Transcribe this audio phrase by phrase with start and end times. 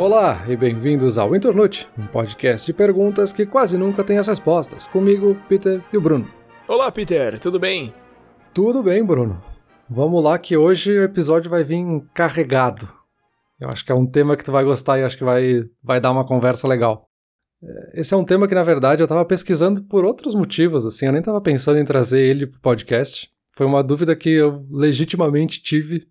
[0.00, 4.86] Olá e bem-vindos ao Internute, um podcast de perguntas que quase nunca tem as respostas.
[4.86, 6.26] Comigo, Peter e o Bruno.
[6.66, 7.92] Olá, Peter, tudo bem?
[8.54, 9.44] Tudo bem, Bruno.
[9.90, 12.88] Vamos lá que hoje o episódio vai vir carregado.
[13.60, 16.00] Eu acho que é um tema que tu vai gostar e acho que vai, vai
[16.00, 17.06] dar uma conversa legal.
[17.62, 21.04] É, esse é um tema que, na verdade, eu estava pesquisando por outros motivos, assim,
[21.04, 23.28] eu nem estava pensando em trazer ele pro podcast.
[23.52, 26.06] Foi uma dúvida que eu legitimamente tive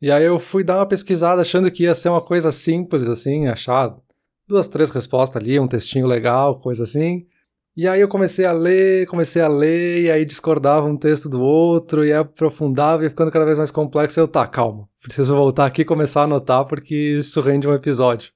[0.00, 3.48] e aí eu fui dar uma pesquisada achando que ia ser uma coisa simples, assim,
[3.48, 3.96] achar
[4.46, 7.26] duas, três respostas ali, um textinho legal, coisa assim.
[7.76, 11.40] E aí eu comecei a ler, comecei a ler, e aí discordava um texto do
[11.40, 14.18] outro, e aprofundava, e ficando cada vez mais complexo.
[14.18, 18.32] Eu, tá, calma, preciso voltar aqui e começar a anotar, porque isso rende um episódio.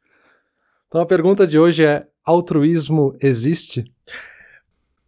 [0.86, 3.84] Então a pergunta de hoje é: altruísmo existe?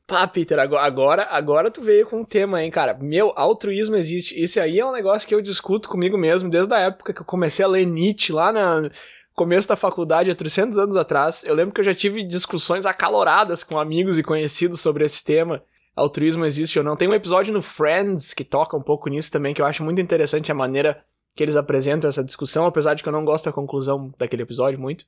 [0.07, 2.93] Pá, Peter, agora, agora tu veio com um tema, hein, cara.
[2.95, 4.39] Meu, altruísmo existe.
[4.39, 7.25] Isso aí é um negócio que eu discuto comigo mesmo desde a época que eu
[7.25, 8.91] comecei a ler Nietzsche lá no
[9.35, 11.43] começo da faculdade, há 300 anos atrás.
[11.45, 15.63] Eu lembro que eu já tive discussões acaloradas com amigos e conhecidos sobre esse tema.
[15.97, 16.97] Altruísmo existe ou não.
[16.97, 20.03] Tem um episódio no Friends que toca um pouco nisso também, que eu acho muito
[20.03, 21.03] interessante a maneira
[21.35, 24.79] que eles apresentam essa discussão, apesar de que eu não gosto da conclusão daquele episódio
[24.79, 25.07] muito.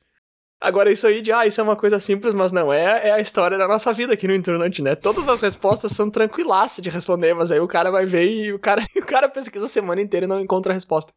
[0.61, 3.21] Agora, isso aí de, ah, isso é uma coisa simples, mas não é, é a
[3.21, 4.95] história da nossa vida aqui no internet, né?
[4.95, 8.59] Todas as respostas são tranquilaças de responder, mas aí o cara vai ver e o
[8.59, 11.13] cara, o cara pesquisa a semana inteira e não encontra a resposta.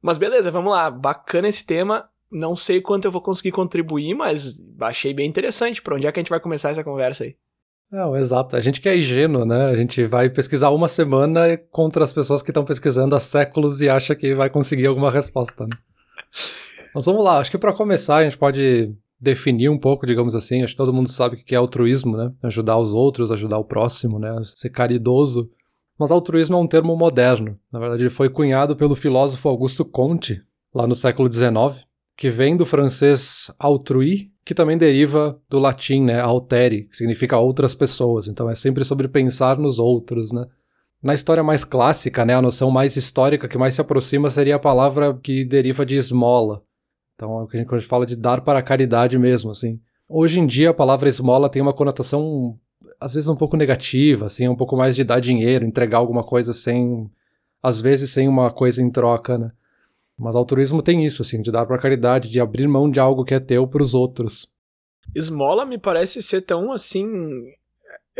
[0.00, 0.90] Mas beleza, vamos lá.
[0.90, 2.08] Bacana esse tema.
[2.30, 5.80] Não sei quanto eu vou conseguir contribuir, mas achei bem interessante.
[5.80, 7.36] Pra onde é que a gente vai começar essa conversa aí?
[7.90, 8.54] Não, exato.
[8.54, 9.66] A gente que é ingênuo, né?
[9.66, 13.88] A gente vai pesquisar uma semana contra as pessoas que estão pesquisando há séculos e
[13.88, 15.76] acha que vai conseguir alguma resposta, né?
[16.94, 20.62] Mas vamos lá, acho que para começar a gente pode definir um pouco, digamos assim,
[20.62, 22.32] acho que todo mundo sabe o que é altruísmo, né?
[22.42, 24.30] Ajudar os outros, ajudar o próximo, né?
[24.44, 25.50] Ser caridoso.
[25.98, 27.58] Mas altruísmo é um termo moderno.
[27.72, 30.42] Na verdade, ele foi cunhado pelo filósofo Augusto Comte,
[30.74, 31.84] lá no século XIX,
[32.16, 37.74] que vem do francês autrui, que também deriva do latim, né, altere, que significa outras
[37.74, 38.28] pessoas.
[38.28, 40.46] Então é sempre sobre pensar nos outros, né?
[41.02, 44.60] Na história mais clássica, né, a noção mais histórica que mais se aproxima seria a
[44.60, 46.62] palavra que deriva de esmola,
[47.14, 49.80] então, é o que a gente, fala de dar para a caridade mesmo, assim.
[50.08, 52.58] Hoje em dia, a palavra esmola tem uma conotação,
[53.00, 56.52] às vezes, um pouco negativa, assim, um pouco mais de dar dinheiro, entregar alguma coisa
[56.52, 57.10] sem,
[57.62, 59.52] às vezes, sem uma coisa em troca, né?
[60.18, 63.24] Mas altruísmo tem isso, assim, de dar para a caridade, de abrir mão de algo
[63.24, 64.48] que é teu para os outros.
[65.14, 67.06] Esmola me parece ser tão, assim,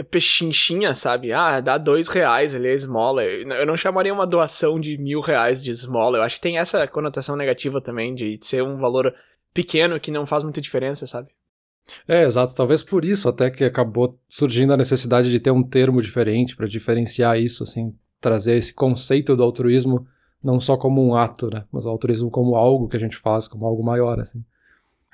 [0.03, 1.33] pechinchinha, sabe?
[1.33, 3.25] Ah, dá dois reais ali a esmola.
[3.25, 6.19] Eu não chamaria uma doação de mil reais de esmola.
[6.19, 9.15] Eu acho que tem essa conotação negativa também de ser um valor
[9.53, 11.29] pequeno que não faz muita diferença, sabe?
[12.09, 12.55] É, exato.
[12.55, 16.67] Talvez por isso até que acabou surgindo a necessidade de ter um termo diferente para
[16.67, 20.07] diferenciar isso, assim, trazer esse conceito do altruísmo
[20.43, 23.49] não só como um ato, né, mas o altruísmo como algo que a gente faz,
[23.49, 24.45] como algo maior, assim.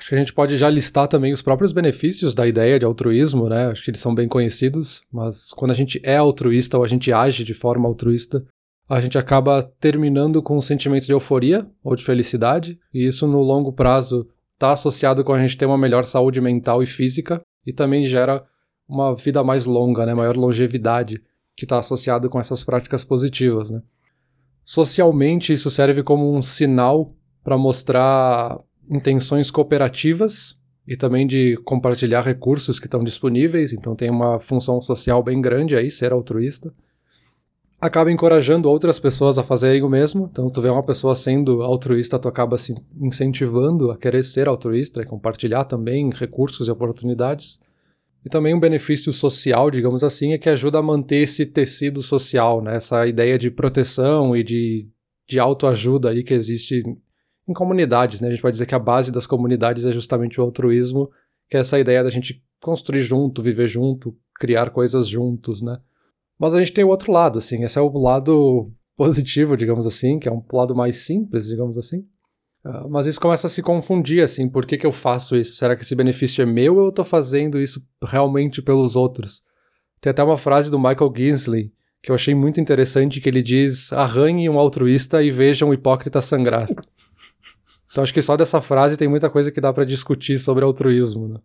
[0.01, 3.51] Acho que a gente pode já listar também os próprios benefícios da ideia de altruísmo,
[3.51, 3.67] né?
[3.67, 7.13] Acho que eles são bem conhecidos, mas quando a gente é altruísta ou a gente
[7.13, 8.43] age de forma altruísta,
[8.89, 13.43] a gente acaba terminando com um sentimento de euforia ou de felicidade, e isso no
[13.43, 17.71] longo prazo está associado com a gente ter uma melhor saúde mental e física, e
[17.71, 18.43] também gera
[18.89, 20.15] uma vida mais longa, né?
[20.15, 21.23] Maior longevidade,
[21.55, 23.83] que está associado com essas práticas positivas, né?
[24.65, 28.59] Socialmente, isso serve como um sinal para mostrar
[28.91, 35.23] intenções cooperativas e também de compartilhar recursos que estão disponíveis, então tem uma função social
[35.23, 36.75] bem grande aí, ser altruísta.
[37.81, 42.19] Acaba encorajando outras pessoas a fazerem o mesmo, então tu vê uma pessoa sendo altruísta,
[42.19, 47.61] tu acaba se incentivando a querer ser altruísta e compartilhar também recursos e oportunidades.
[48.23, 52.61] E também um benefício social, digamos assim, é que ajuda a manter esse tecido social,
[52.61, 52.77] né?
[52.77, 54.87] essa ideia de proteção e de,
[55.27, 56.83] de autoajuda aí que existe
[57.49, 58.29] em comunidades, né?
[58.29, 61.11] A gente pode dizer que a base das comunidades é justamente o altruísmo,
[61.49, 65.79] que é essa ideia da gente construir junto, viver junto, criar coisas juntos, né?
[66.39, 70.19] Mas a gente tem o outro lado, assim, esse é o lado positivo, digamos assim,
[70.19, 72.07] que é um lado mais simples, digamos assim.
[72.65, 75.55] Uh, mas isso começa a se confundir, assim, por que, que eu faço isso?
[75.55, 79.43] Será que esse benefício é meu ou eu estou fazendo isso realmente pelos outros?
[80.01, 81.73] Tem até uma frase do Michael Ginsley
[82.03, 86.21] que eu achei muito interessante, que ele diz, arranhe um altruísta e veja um hipócrita
[86.23, 86.69] sangrar.
[87.91, 91.29] Então acho que só dessa frase tem muita coisa que dá para discutir sobre altruísmo,
[91.29, 91.41] né?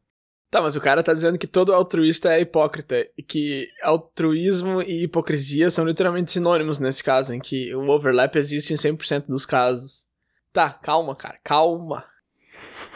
[0.51, 5.03] Tá, mas o cara tá dizendo que todo altruísta é hipócrita, e que altruísmo e
[5.03, 10.07] hipocrisia são literalmente sinônimos nesse caso, em que o overlap existe em 100% dos casos.
[10.53, 12.06] Tá, calma, cara, calma.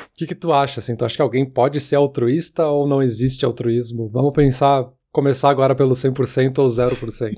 [0.05, 0.95] O que, que tu acha, assim?
[0.95, 4.09] Tu acha que alguém pode ser altruísta ou não existe altruísmo?
[4.09, 7.09] Vamos pensar, começar agora pelo 100% ou 0%.
[7.09, 7.35] Assim.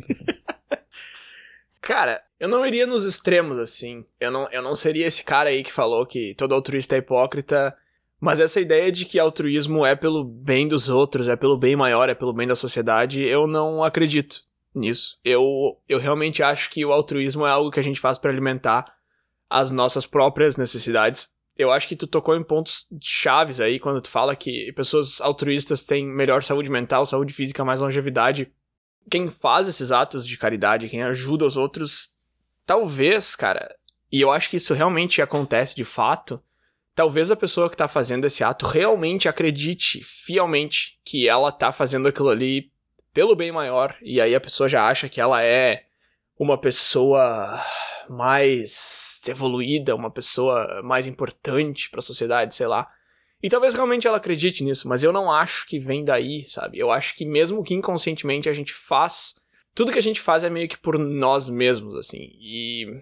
[1.82, 4.04] cara, Eu não iria nos extremos, assim.
[4.20, 7.78] Eu não, eu não seria esse cara aí que falou que todo altruísta é hipócrita.
[8.20, 12.10] Mas essa ideia de que altruísmo é pelo bem dos outros, é pelo bem maior,
[12.10, 14.44] é pelo bem da sociedade, eu não acredito
[14.74, 15.20] nisso.
[15.24, 18.92] Eu, eu realmente acho que o altruísmo é algo que a gente faz para alimentar
[19.48, 21.32] as nossas próprias necessidades.
[21.56, 25.86] Eu acho que tu tocou em pontos chaves aí quando tu fala que pessoas altruístas
[25.86, 28.52] têm melhor saúde mental, saúde física, mais longevidade.
[29.12, 32.20] Quem faz esses atos de caridade, quem ajuda os outros,
[32.72, 33.76] talvez, cara,
[34.10, 36.42] e eu acho que isso realmente acontece de fato,
[36.96, 42.08] talvez a pessoa que tá fazendo esse ato realmente acredite fielmente que ela tá fazendo
[42.08, 42.72] aquilo ali
[43.14, 45.84] pelo bem maior, e aí a pessoa já acha que ela é
[46.40, 47.62] uma pessoa
[48.10, 52.90] mais evoluída, uma pessoa mais importante para a sociedade, sei lá.
[53.44, 56.80] E talvez realmente ela acredite nisso, mas eu não acho que vem daí, sabe?
[56.80, 59.36] Eu acho que mesmo que inconscientemente a gente faz,
[59.74, 62.30] tudo que a gente faz é meio que por nós mesmos, assim.
[62.40, 63.02] E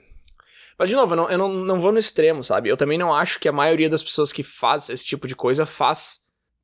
[0.79, 2.69] mas, de novo, eu, não, eu não, vou no extremo, sabe?
[2.69, 5.65] Eu também não acho que a maioria das pessoas que faz esse tipo de coisa
[5.65, 6.21] faz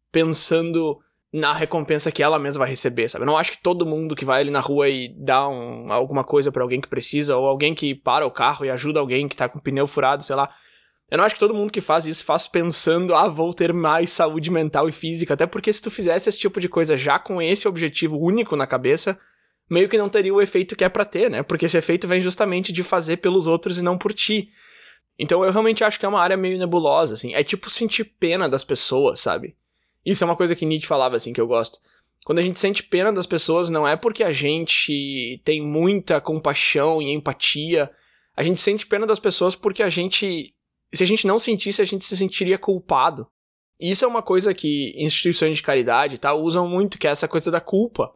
[0.10, 0.98] pensando
[1.34, 3.24] na recompensa que ela mesma vai receber, sabe?
[3.24, 6.24] Eu não acho que todo mundo que vai ali na rua e dá um, alguma
[6.24, 9.36] coisa para alguém que precisa, ou alguém que para o carro e ajuda alguém que
[9.36, 10.50] tá com o pneu furado, sei lá.
[11.12, 14.12] Eu não acho que todo mundo que faz isso faz pensando, ah, vou ter mais
[14.12, 15.34] saúde mental e física.
[15.34, 18.66] Até porque se tu fizesse esse tipo de coisa já com esse objetivo único na
[18.66, 19.20] cabeça,
[19.70, 21.44] meio que não teria o efeito que é pra ter, né?
[21.44, 24.50] Porque esse efeito vem justamente de fazer pelos outros e não por ti.
[25.18, 27.34] Então eu realmente acho que é uma área meio nebulosa, assim.
[27.34, 29.56] É tipo sentir pena das pessoas, sabe?
[30.06, 31.80] Isso é uma coisa que Nietzsche falava, assim, que eu gosto.
[32.26, 37.02] Quando a gente sente pena das pessoas, não é porque a gente tem muita compaixão
[37.02, 37.90] e empatia.
[38.36, 40.54] A gente sente pena das pessoas porque a gente.
[40.94, 43.28] Se a gente não sentisse, a gente se sentiria culpado.
[43.80, 47.28] E isso é uma coisa que instituições de caridade tá, usam muito, que é essa
[47.28, 48.14] coisa da culpa.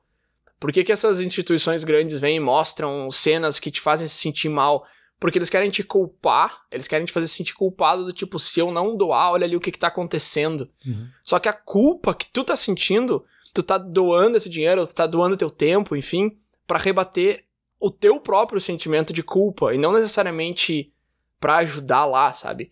[0.60, 4.50] Por que, que essas instituições grandes vêm e mostram cenas que te fazem se sentir
[4.50, 4.86] mal?
[5.20, 8.72] Porque eles querem te culpar, eles querem te fazer sentir culpado do tipo, se eu
[8.72, 10.70] não doar, olha ali o que, que tá acontecendo.
[10.86, 11.08] Uhum.
[11.24, 15.06] Só que a culpa que tu tá sentindo, tu tá doando esse dinheiro, tu tá
[15.06, 17.46] doando teu tempo, enfim, para rebater
[17.80, 20.94] o teu próprio sentimento de culpa, e não necessariamente
[21.40, 22.70] para ajudar lá, sabe?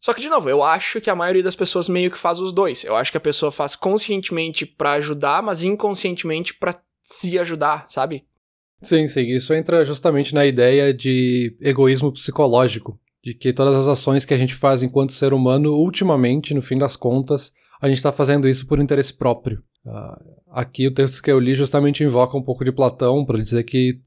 [0.00, 2.52] Só que, de novo, eu acho que a maioria das pessoas meio que faz os
[2.52, 2.82] dois.
[2.82, 8.24] Eu acho que a pessoa faz conscientemente para ajudar, mas inconscientemente para se ajudar, sabe?
[8.80, 9.26] Sim, sim.
[9.26, 14.38] Isso entra justamente na ideia de egoísmo psicológico, de que todas as ações que a
[14.38, 18.66] gente faz enquanto ser humano, ultimamente, no fim das contas, a gente está fazendo isso
[18.66, 19.62] por interesse próprio.
[19.84, 23.64] Uh, aqui o texto que eu li justamente invoca um pouco de Platão para dizer
[23.64, 24.00] que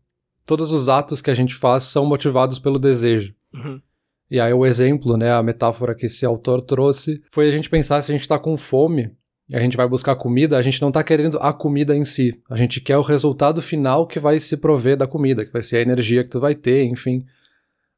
[0.45, 3.35] todos os atos que a gente faz são motivados pelo desejo.
[3.53, 3.81] Uhum.
[4.29, 8.01] E aí o exemplo, né, a metáfora que esse autor trouxe, foi a gente pensar
[8.01, 9.11] se a gente está com fome
[9.47, 12.39] e a gente vai buscar comida, a gente não está querendo a comida em si.
[12.49, 15.77] A gente quer o resultado final que vai se prover da comida, que vai ser
[15.77, 17.23] a energia que tu vai ter, enfim.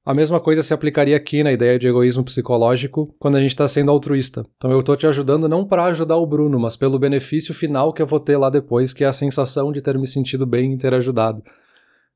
[0.05, 3.67] A mesma coisa se aplicaria aqui na ideia de egoísmo psicológico quando a gente está
[3.67, 4.45] sendo altruísta.
[4.57, 8.01] Então eu estou te ajudando não para ajudar o Bruno, mas pelo benefício final que
[8.01, 10.77] eu vou ter lá depois, que é a sensação de ter me sentido bem em
[10.77, 11.43] ter ajudado.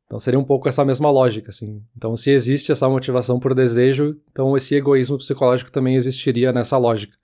[0.06, 1.82] Então seria um pouco essa mesma lógica, assim.
[1.96, 7.21] Então se existe essa motivação por desejo, então esse egoísmo psicológico também existiria nessa lógica.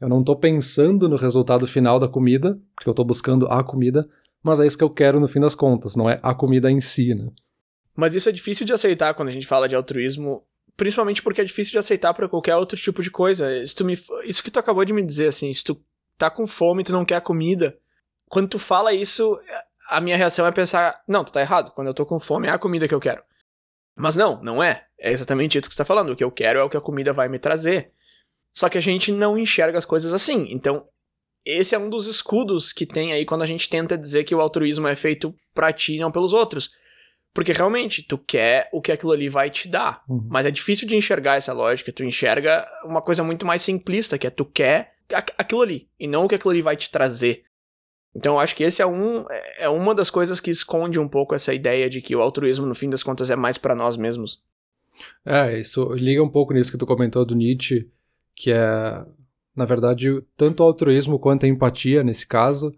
[0.00, 4.08] Eu não estou pensando no resultado final da comida, porque eu estou buscando a comida,
[4.42, 6.80] mas é isso que eu quero no fim das contas, não é a comida em
[6.80, 7.30] si, né?
[7.94, 10.42] Mas isso é difícil de aceitar quando a gente fala de altruísmo,
[10.76, 13.54] principalmente porque é difícil de aceitar para qualquer outro tipo de coisa.
[13.58, 13.92] Isso, tu me,
[14.24, 15.78] isso que tu acabou de me dizer, assim, se tu
[16.16, 17.78] tá com fome e tu não quer comida,
[18.26, 19.38] quando tu fala isso,
[19.90, 22.50] a minha reação é pensar, não, tu tá errado, quando eu tô com fome é
[22.50, 23.22] a comida que eu quero.
[23.94, 24.86] Mas não, não é.
[24.98, 26.12] É exatamente isso que você tá falando.
[26.12, 27.92] O que eu quero é o que a comida vai me trazer.
[28.54, 30.48] Só que a gente não enxerga as coisas assim.
[30.50, 30.86] Então,
[31.44, 34.40] esse é um dos escudos que tem aí quando a gente tenta dizer que o
[34.40, 36.70] altruísmo é feito pra ti e não pelos outros.
[37.32, 40.02] Porque realmente, tu quer o que aquilo ali vai te dar.
[40.08, 40.26] Uhum.
[40.28, 41.92] Mas é difícil de enxergar essa lógica.
[41.92, 44.94] Tu enxerga uma coisa muito mais simplista, que é tu quer
[45.38, 47.42] aquilo ali, e não o que aquilo ali vai te trazer.
[48.14, 49.24] Então eu acho que esse é, um,
[49.56, 52.74] é uma das coisas que esconde um pouco essa ideia de que o altruísmo, no
[52.74, 54.42] fim das contas, é mais para nós mesmos.
[55.24, 57.88] É, isso liga um pouco nisso que tu comentou do Nietzsche,
[58.40, 59.04] que é,
[59.54, 62.74] na verdade, tanto o altruísmo quanto a empatia, nesse caso,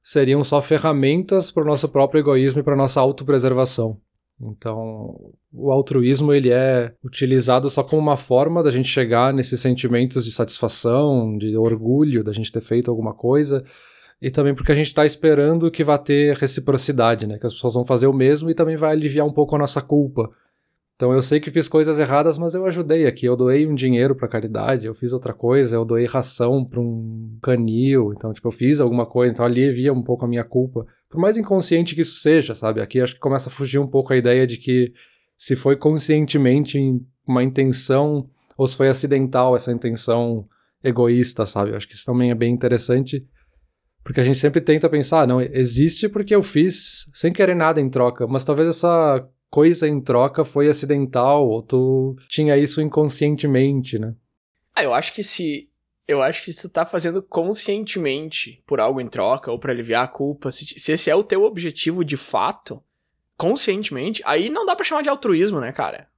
[0.00, 3.98] seriam só ferramentas para o nosso próprio egoísmo e para nossa autopreservação.
[4.40, 10.24] Então, o altruísmo ele é utilizado só como uma forma da gente chegar nesses sentimentos
[10.24, 13.64] de satisfação, de orgulho, da gente ter feito alguma coisa,
[14.22, 17.36] e também porque a gente está esperando que vá ter reciprocidade, né?
[17.36, 19.82] Que as pessoas vão fazer o mesmo e também vai aliviar um pouco a nossa
[19.82, 20.30] culpa.
[21.00, 23.24] Então eu sei que fiz coisas erradas, mas eu ajudei aqui.
[23.24, 27.38] Eu doei um dinheiro para caridade, eu fiz outra coisa, eu doei ração para um
[27.42, 28.12] canil.
[28.12, 30.84] Então, tipo, eu fiz alguma coisa, então alivia um pouco a minha culpa.
[31.08, 32.82] Por mais inconsciente que isso seja, sabe?
[32.82, 34.92] Aqui acho que começa a fugir um pouco a ideia de que
[35.38, 36.78] se foi conscientemente
[37.26, 40.46] uma intenção ou se foi acidental essa intenção
[40.84, 41.70] egoísta, sabe?
[41.70, 43.26] Eu acho que isso também é bem interessante,
[44.04, 47.80] porque a gente sempre tenta pensar, ah, não, existe porque eu fiz sem querer nada
[47.80, 53.98] em troca, mas talvez essa coisa em troca foi acidental, ou tu tinha isso inconscientemente,
[53.98, 54.14] né?
[54.74, 55.68] Ah, eu acho que se.
[56.06, 60.04] Eu acho que se tu tá fazendo conscientemente por algo em troca, ou para aliviar
[60.04, 62.82] a culpa, se, se esse é o teu objetivo de fato,
[63.36, 66.08] conscientemente, aí não dá para chamar de altruísmo, né, cara?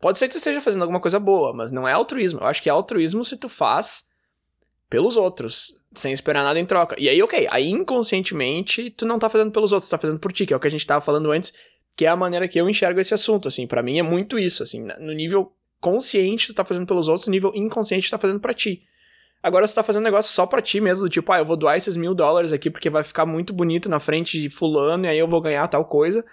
[0.00, 2.40] Pode ser que tu esteja fazendo alguma coisa boa, mas não é altruísmo.
[2.40, 4.06] Eu acho que é altruísmo se tu faz
[4.88, 6.94] pelos outros, sem esperar nada em troca.
[6.98, 10.32] E aí, ok, aí inconscientemente tu não tá fazendo pelos outros, tu tá fazendo por
[10.32, 11.52] ti, que é o que a gente tava falando antes,
[11.98, 14.62] que é a maneira que eu enxergo esse assunto, assim, para mim é muito isso,
[14.62, 18.38] assim, no nível consciente tu tá fazendo pelos outros, no nível inconsciente tu tá fazendo
[18.38, 18.84] para ti.
[19.42, 21.76] Agora você tá fazendo negócio só pra ti mesmo, do tipo, ah, eu vou doar
[21.76, 25.18] esses mil dólares aqui porque vai ficar muito bonito na frente de fulano e aí
[25.18, 26.24] eu vou ganhar tal coisa.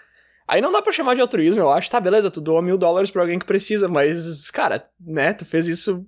[0.48, 1.89] Aí não dá pra chamar de altruísmo, eu acho.
[1.89, 5.67] Tá, beleza, tu doa mil dólares pra alguém que precisa, mas, cara, né, tu fez
[5.67, 6.05] isso.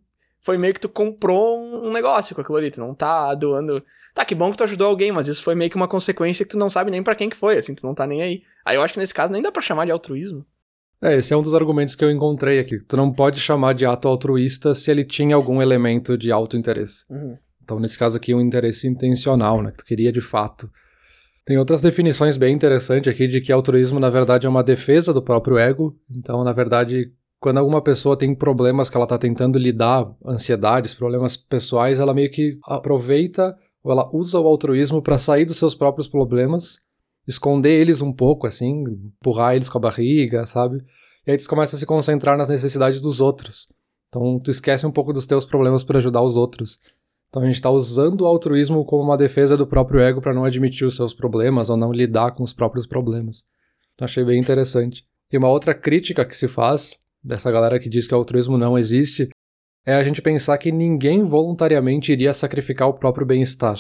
[0.47, 3.83] Foi meio que tu comprou um negócio com aquilo ali, tu não tá doando.
[4.15, 6.51] Tá, que bom que tu ajudou alguém, mas isso foi meio que uma consequência que
[6.51, 8.43] tu não sabe nem para quem que foi, assim, tu não tá nem aí.
[8.65, 10.45] Aí eu acho que nesse caso nem dá pra chamar de altruísmo.
[11.01, 12.79] É, esse é um dos argumentos que eu encontrei aqui.
[12.79, 17.03] Tu não pode chamar de ato altruísta se ele tinha algum elemento de auto-interesse.
[17.09, 17.37] Uhum.
[17.61, 19.71] Então, nesse caso aqui, um interesse intencional, né?
[19.71, 20.71] Que tu queria de fato.
[21.45, 25.21] Tem outras definições bem interessantes aqui de que altruísmo, na verdade, é uma defesa do
[25.21, 25.93] próprio ego.
[26.09, 31.37] Então, na verdade, quando alguma pessoa tem problemas que ela está tentando lidar, ansiedades, problemas
[31.37, 36.07] pessoais, ela meio que aproveita ou ela usa o altruísmo para sair dos seus próprios
[36.07, 36.79] problemas,
[37.27, 40.83] esconder eles um pouco, assim, empurrar eles com a barriga, sabe?
[41.25, 43.71] E aí tu começa a se concentrar nas necessidades dos outros.
[44.09, 46.79] Então, tu esquece um pouco dos teus problemas para ajudar os outros.
[47.29, 50.45] Então a gente está usando o altruísmo como uma defesa do próprio ego para não
[50.45, 53.43] admitir os seus problemas ou não lidar com os próprios problemas.
[53.93, 55.05] Então achei bem interessante.
[55.31, 58.77] E uma outra crítica que se faz dessa galera que diz que o altruísmo não
[58.77, 59.29] existe
[59.85, 63.77] é a gente pensar que ninguém voluntariamente iria sacrificar o próprio bem-estar.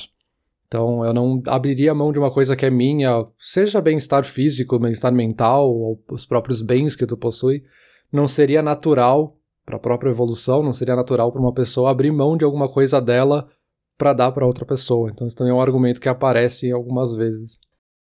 [0.67, 4.79] Então eu não abriria a mão de uma coisa que é minha, seja bem-estar físico,
[4.79, 7.63] bem-estar mental ou os próprios bens que tu possui,
[8.11, 12.37] não seria natural para a própria evolução, não seria natural para uma pessoa abrir mão
[12.37, 13.49] de alguma coisa dela
[13.97, 15.09] para dar para outra pessoa.
[15.09, 17.59] Então isso também é um argumento que aparece algumas vezes.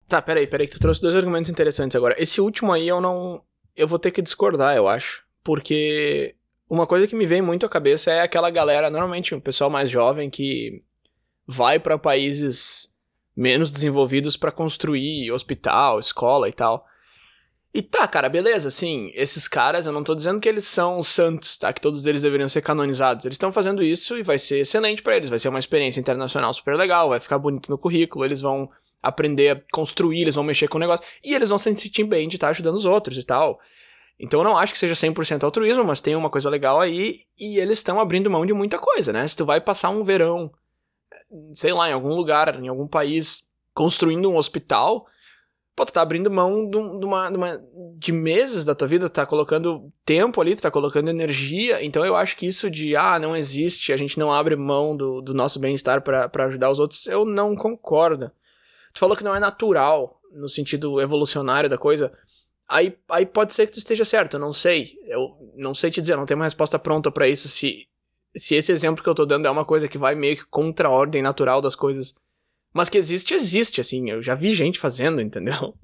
[0.09, 2.14] Tá, peraí, peraí, que tu trouxe dois argumentos interessantes agora.
[2.19, 3.41] Esse último aí eu não.
[3.76, 5.25] Eu vou ter que discordar, eu acho.
[5.43, 6.35] Porque
[6.69, 9.90] uma coisa que me vem muito à cabeça é aquela galera, normalmente um pessoal mais
[9.90, 10.83] jovem que
[11.47, 12.93] vai para países
[13.37, 16.87] menos desenvolvidos para construir hospital, escola e tal.
[17.75, 21.59] E tá, cara, beleza, assim, esses caras, eu não tô dizendo que eles são santos,
[21.59, 21.73] tá?
[21.73, 23.25] Que todos eles deveriam ser canonizados.
[23.25, 26.54] Eles estão fazendo isso e vai ser excelente para eles, vai ser uma experiência internacional
[26.54, 28.71] super legal, vai ficar bonito no currículo, eles vão
[29.05, 32.29] aprender a construir, eles vão mexer com o negócio, e eles vão se sentir bem
[32.29, 33.59] de estar ajudando os outros e tal.
[34.19, 37.59] Então eu não acho que seja 100% altruísmo, mas tem uma coisa legal aí, e
[37.59, 39.27] eles estão abrindo mão de muita coisa, né?
[39.27, 40.51] Se tu vai passar um verão,
[41.53, 45.07] sei lá, em algum lugar, em algum país, construindo um hospital,
[45.75, 47.61] pô, tu tá abrindo mão de, uma, de, uma,
[47.99, 52.05] de meses da tua vida, tu tá colocando tempo ali, tu tá colocando energia, então
[52.05, 55.35] eu acho que isso de, ah, não existe, a gente não abre mão do, do
[55.35, 58.31] nosso bem-estar para ajudar os outros, eu não concordo.
[58.95, 62.13] Tu falou que não é natural, no sentido evolucionário da coisa,
[62.67, 66.01] aí, aí pode ser que tu esteja certo, eu não sei, eu não sei te
[66.01, 67.87] dizer, não tenho uma resposta pronta para isso, se,
[68.35, 70.89] se esse exemplo que eu tô dando é uma coisa que vai meio que contra
[70.89, 72.15] a ordem natural das coisas,
[72.75, 74.11] mas que existe, existe, assim.
[74.11, 75.75] Eu já vi gente fazendo, entendeu?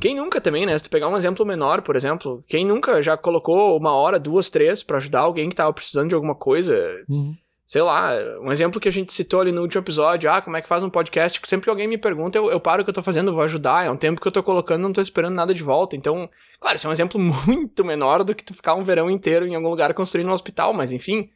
[0.00, 0.76] Quem nunca também, né?
[0.76, 4.50] Se tu pegar um exemplo menor, por exemplo, quem nunca já colocou uma hora, duas,
[4.50, 6.74] três para ajudar alguém que tava precisando de alguma coisa?
[7.08, 7.36] Uhum.
[7.66, 10.62] Sei lá, um exemplo que a gente citou ali no último episódio, ah, como é
[10.62, 11.40] que faz um podcast?
[11.44, 13.84] Sempre que alguém me pergunta, eu, eu paro o que eu tô fazendo, vou ajudar.
[13.84, 15.96] É um tempo que eu tô colocando, não tô esperando nada de volta.
[15.96, 16.30] Então,
[16.60, 19.56] claro, isso é um exemplo muito menor do que tu ficar um verão inteiro em
[19.56, 21.28] algum lugar construindo um hospital, mas enfim,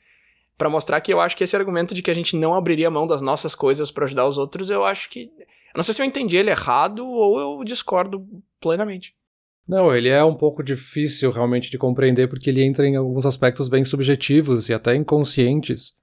[0.56, 3.08] para mostrar que eu acho que esse argumento de que a gente não abriria mão
[3.08, 5.32] das nossas coisas para ajudar os outros, eu acho que.
[5.74, 8.24] Eu não sei se eu entendi ele errado ou eu discordo
[8.60, 9.16] plenamente.
[9.66, 13.68] Não, ele é um pouco difícil realmente de compreender porque ele entra em alguns aspectos
[13.68, 15.98] bem subjetivos e até inconscientes.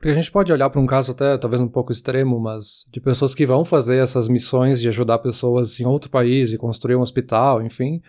[0.00, 2.98] Porque a gente pode olhar para um caso até talvez um pouco extremo, mas de
[3.02, 7.02] pessoas que vão fazer essas missões de ajudar pessoas em outro país e construir um
[7.02, 8.00] hospital, enfim,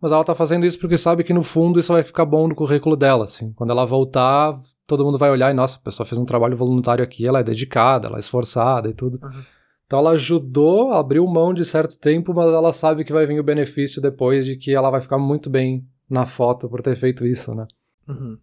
[0.00, 2.54] mas ela tá fazendo isso porque sabe que no fundo isso vai ficar bom no
[2.54, 3.52] currículo dela, assim.
[3.54, 4.56] Quando ela voltar,
[4.86, 7.42] todo mundo vai olhar e, nossa, a pessoa fez um trabalho voluntário aqui, ela é
[7.42, 9.18] dedicada, ela é esforçada e tudo.
[9.20, 9.42] Uhum.
[9.84, 13.44] Então ela ajudou, abriu mão de certo tempo, mas ela sabe que vai vir o
[13.44, 17.52] benefício depois de que ela vai ficar muito bem na foto por ter feito isso,
[17.52, 17.66] né?
[18.08, 18.38] Uhum.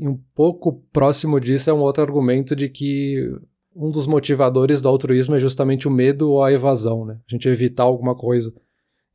[0.00, 3.30] E um pouco próximo disso é um outro argumento de que
[3.76, 7.18] um dos motivadores do altruísmo é justamente o medo ou a evasão, né?
[7.28, 8.50] A gente evitar alguma coisa.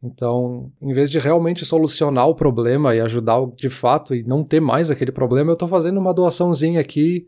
[0.03, 4.59] Então, em vez de realmente solucionar o problema e ajudar de fato e não ter
[4.59, 7.27] mais aquele problema, eu tô fazendo uma doaçãozinha aqui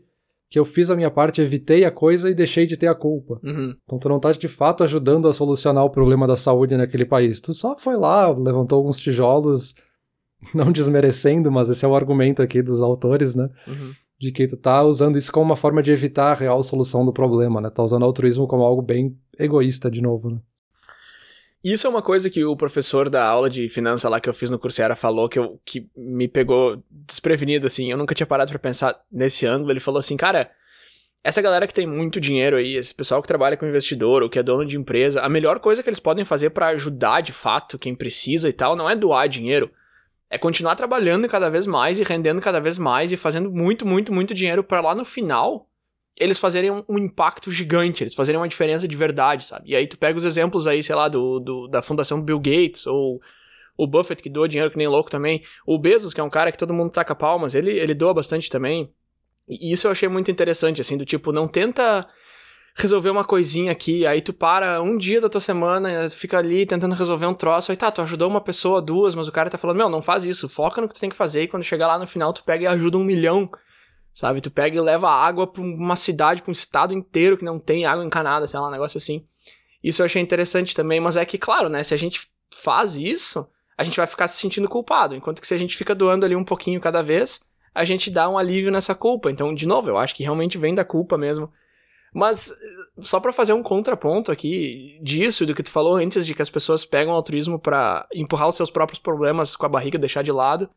[0.50, 3.40] que eu fiz a minha parte, evitei a coisa e deixei de ter a culpa.
[3.42, 3.74] Uhum.
[3.84, 7.40] Então tu não tá de fato ajudando a solucionar o problema da saúde naquele país.
[7.40, 9.74] Tu só foi lá, levantou alguns tijolos,
[10.54, 13.48] não desmerecendo, mas esse é o argumento aqui dos autores, né?
[13.66, 13.92] Uhum.
[14.18, 17.12] De que tu tá usando isso como uma forma de evitar a real solução do
[17.12, 17.70] problema, né?
[17.70, 20.38] Tá usando o altruísmo como algo bem egoísta de novo, né?
[21.62, 24.48] Isso é uma coisa que o professor da aula de finança lá que eu fiz
[24.48, 27.90] no Coursera falou que, eu, que me pegou desprevenido, assim.
[27.90, 29.72] Eu nunca tinha parado para pensar nesse ângulo.
[29.72, 30.50] Ele falou assim, cara,
[31.22, 34.38] essa galera que tem muito dinheiro aí, esse pessoal que trabalha com investidor ou que
[34.38, 37.78] é dono de empresa, a melhor coisa que eles podem fazer para ajudar de fato
[37.78, 39.68] quem precisa e tal não é doar dinheiro.
[40.30, 44.12] É continuar trabalhando cada vez mais e rendendo cada vez mais e fazendo muito, muito,
[44.12, 45.68] muito dinheiro para lá no final
[46.18, 49.70] eles fazerem um, um, impacto gigante, eles fazerem uma diferença de verdade, sabe?
[49.70, 52.40] E aí tu pega os exemplos aí, sei lá, do, do, da fundação do Bill
[52.40, 53.20] Gates, ou
[53.76, 56.50] o Buffett, que doa dinheiro que nem louco também, o Bezos, que é um cara
[56.50, 58.92] que todo mundo taca palmas, ele, ele doa bastante também.
[59.48, 62.06] E isso eu achei muito interessante, assim, do tipo, não tenta
[62.78, 66.94] resolver uma coisinha aqui, aí tu para um dia da tua semana, fica ali tentando
[66.94, 69.76] resolver um troço, aí tá, tu ajudou uma pessoa, duas, mas o cara tá falando,
[69.76, 71.98] meu, não faz isso, foca no que tu tem que fazer, e quando chegar lá
[71.98, 73.50] no final tu pega e ajuda um milhão
[74.18, 74.40] sabe?
[74.40, 77.86] Tu pega e leva água pra uma cidade, pra um estado inteiro que não tem
[77.86, 79.24] água encanada, sei lá, um negócio assim.
[79.82, 83.46] Isso eu achei interessante também, mas é que, claro, né, se a gente faz isso,
[83.76, 86.34] a gente vai ficar se sentindo culpado, enquanto que se a gente fica doando ali
[86.34, 87.42] um pouquinho cada vez,
[87.72, 89.30] a gente dá um alívio nessa culpa.
[89.30, 91.52] Então, de novo, eu acho que realmente vem da culpa mesmo.
[92.14, 92.54] Mas
[93.00, 96.50] só para fazer um contraponto aqui disso do que tu falou antes de que as
[96.50, 100.32] pessoas pegam o altruísmo para empurrar os seus próprios problemas com a barriga, deixar de
[100.32, 100.68] lado.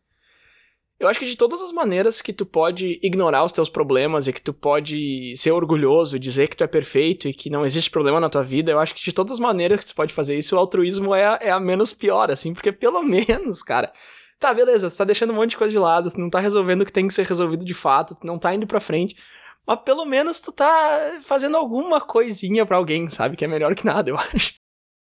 [1.01, 4.33] Eu acho que de todas as maneiras que tu pode ignorar os teus problemas e
[4.33, 8.19] que tu pode ser orgulhoso, dizer que tu é perfeito e que não existe problema
[8.19, 10.55] na tua vida, eu acho que de todas as maneiras que tu pode fazer isso,
[10.55, 13.91] o altruísmo é a, é a menos pior, assim, porque pelo menos, cara,
[14.39, 16.83] tá, beleza, tu tá deixando um monte de coisa de lado, tu não tá resolvendo
[16.83, 19.15] o que tem que ser resolvido de fato, tu não tá indo pra frente,
[19.65, 23.35] mas pelo menos tu tá fazendo alguma coisinha para alguém, sabe?
[23.35, 24.53] Que é melhor que nada, eu acho.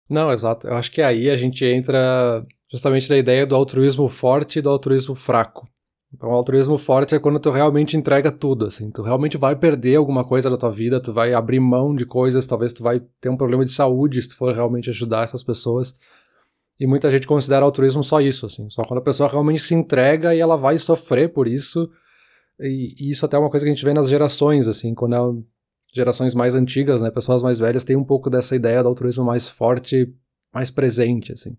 [0.08, 0.66] Não, exato.
[0.66, 4.70] Eu acho que aí a gente entra justamente na ideia do altruísmo forte e do
[4.70, 5.68] altruísmo fraco.
[6.12, 8.90] Então, o altruísmo forte é quando tu realmente entrega tudo, assim.
[8.90, 12.46] Tu realmente vai perder alguma coisa da tua vida, tu vai abrir mão de coisas,
[12.46, 15.94] talvez tu vai ter um problema de saúde se tu for realmente ajudar essas pessoas.
[16.80, 18.70] E muita gente considera altruísmo só isso, assim.
[18.70, 21.90] Só quando a pessoa realmente se entrega e ela vai sofrer por isso.
[22.60, 25.14] E, e isso até é uma coisa que a gente vê nas gerações, assim, quando
[25.14, 25.18] é
[25.94, 29.48] gerações mais antigas, né, pessoas mais velhas têm um pouco dessa ideia do altruísmo mais
[29.48, 30.12] forte,
[30.52, 31.56] mais presente, assim.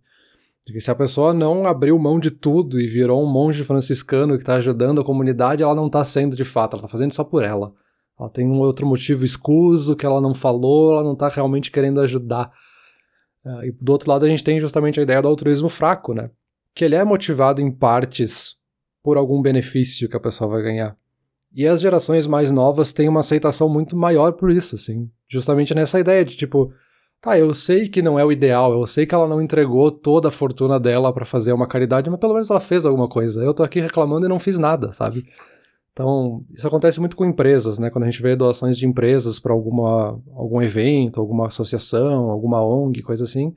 [0.65, 4.35] De que se a pessoa não abriu mão de tudo e virou um monge franciscano
[4.35, 7.23] que está ajudando a comunidade, ela não está sendo de fato, ela está fazendo só
[7.23, 7.73] por ela.
[8.19, 12.01] Ela tem um outro motivo escuso que ela não falou, ela não está realmente querendo
[12.01, 12.51] ajudar.
[13.43, 16.29] Uh, e do outro lado a gente tem justamente a ideia do altruísmo fraco, né?
[16.75, 18.58] Que ele é motivado em partes
[19.09, 20.95] por algum benefício que a pessoa vai ganhar.
[21.51, 25.09] E as gerações mais novas têm uma aceitação muito maior por isso, assim.
[25.27, 26.71] Justamente nessa ideia de tipo,
[27.19, 30.27] Tá, eu sei que não é o ideal, eu sei que ela não entregou toda
[30.27, 33.43] a fortuna dela para fazer uma caridade, mas pelo menos ela fez alguma coisa.
[33.43, 35.25] Eu tô aqui reclamando e não fiz nada, sabe?
[35.91, 37.89] Então, isso acontece muito com empresas, né?
[37.89, 43.01] Quando a gente vê doações de empresas para alguma algum evento, alguma associação, alguma ONG,
[43.01, 43.55] coisa assim,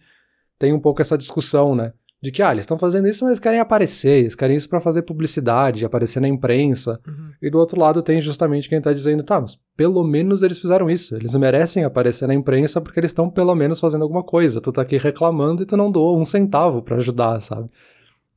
[0.58, 1.92] tem um pouco essa discussão, né?
[2.22, 5.02] De que, ah, eles estão fazendo isso, mas querem aparecer, eles querem isso para fazer
[5.02, 7.00] publicidade, aparecer na imprensa.
[7.04, 7.32] Uhum.
[7.42, 10.88] E do outro lado tem justamente quem tá dizendo, tá, mas pelo menos eles fizeram
[10.88, 14.60] isso, eles merecem aparecer na imprensa porque eles estão pelo menos fazendo alguma coisa.
[14.60, 17.68] Tu tá aqui reclamando e tu não doou um centavo para ajudar, sabe?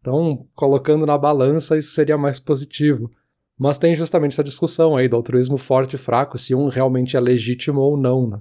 [0.01, 3.11] Então, colocando na balança, isso seria mais positivo.
[3.55, 7.19] Mas tem justamente essa discussão aí do altruísmo forte e fraco, se um realmente é
[7.19, 8.39] legítimo ou não, né?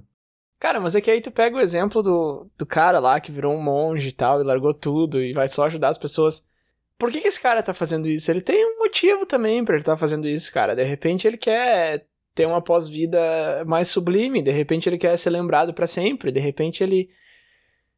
[0.59, 3.53] Cara, mas é que aí tu pega o exemplo do, do cara lá que virou
[3.53, 6.47] um monge e tal, e largou tudo e vai só ajudar as pessoas.
[6.97, 8.31] Por que, que esse cara tá fazendo isso?
[8.31, 10.75] Ele tem um motivo também para ele estar tá fazendo isso, cara.
[10.75, 13.19] De repente ele quer ter uma pós-vida
[13.65, 17.09] mais sublime, de repente ele quer ser lembrado para sempre, de repente ele.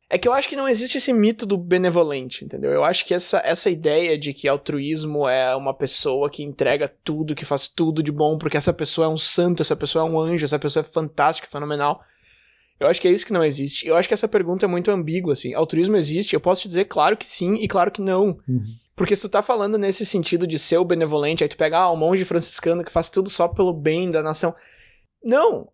[0.09, 2.71] É que eu acho que não existe esse mito do benevolente, entendeu?
[2.71, 7.35] Eu acho que essa, essa ideia de que altruísmo é uma pessoa que entrega tudo,
[7.35, 10.17] que faz tudo de bom, porque essa pessoa é um santo, essa pessoa é um
[10.17, 12.01] anjo, essa pessoa é fantástica, fenomenal
[12.79, 13.87] eu acho que é isso que não existe.
[13.87, 15.53] Eu acho que essa pergunta é muito ambígua, assim.
[15.53, 16.33] Altruísmo existe?
[16.33, 18.39] Eu posso te dizer claro que sim e claro que não.
[18.47, 18.75] Uhum.
[18.95, 21.91] Porque se tu tá falando nesse sentido de ser o benevolente, aí tu pega ah,
[21.91, 24.55] um monge franciscano que faz tudo só pelo bem da nação.
[25.23, 25.69] Não!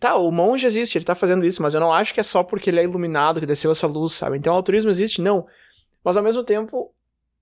[0.00, 2.42] Tá, o monge existe, ele tá fazendo isso, mas eu não acho que é só
[2.42, 4.38] porque ele é iluminado que desceu essa luz, sabe?
[4.38, 5.20] Então o altruísmo existe?
[5.20, 5.46] Não.
[6.02, 6.92] Mas ao mesmo tempo,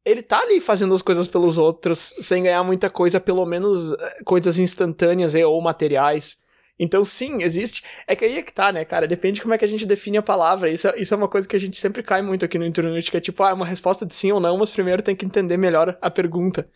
[0.05, 4.23] ele tá ali fazendo as coisas pelos outros, sem ganhar muita coisa, pelo menos eh,
[4.25, 6.39] coisas instantâneas ou materiais.
[6.79, 7.83] Então, sim, existe.
[8.07, 9.07] É que aí é que tá, né, cara?
[9.07, 10.71] Depende de como é que a gente define a palavra.
[10.71, 13.11] Isso, é, isso é uma coisa que a gente sempre cai muito aqui no internet,
[13.11, 15.57] que é tipo, ah, uma resposta de sim ou não, mas primeiro tem que entender
[15.57, 16.69] melhor a pergunta.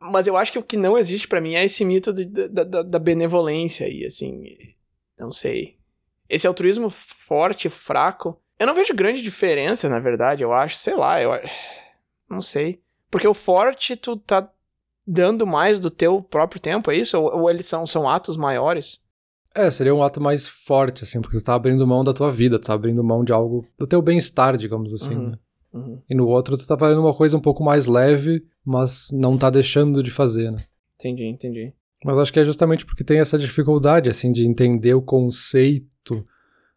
[0.00, 2.62] Mas eu acho que o que não existe para mim é esse mito de, da,
[2.62, 4.44] da, da benevolência aí, assim.
[5.18, 5.78] Não sei.
[6.28, 8.40] Esse altruísmo forte, fraco.
[8.58, 10.76] Eu não vejo grande diferença, na verdade, eu acho.
[10.76, 11.30] Sei lá, eu.
[12.28, 12.80] Não sei.
[13.10, 14.48] Porque o forte, tu tá
[15.06, 17.18] dando mais do teu próprio tempo, é isso?
[17.18, 19.02] Ou, ou eles são, são atos maiores?
[19.54, 22.58] É, seria um ato mais forte, assim, porque tu tá abrindo mão da tua vida,
[22.58, 25.38] tu tá abrindo mão de algo, do teu bem-estar, digamos assim, uhum, né?
[25.72, 26.02] uhum.
[26.10, 29.50] E no outro tu tá fazendo uma coisa um pouco mais leve, mas não tá
[29.50, 30.64] deixando de fazer, né?
[30.96, 31.72] Entendi, entendi.
[32.04, 36.26] Mas acho que é justamente porque tem essa dificuldade, assim, de entender o conceito,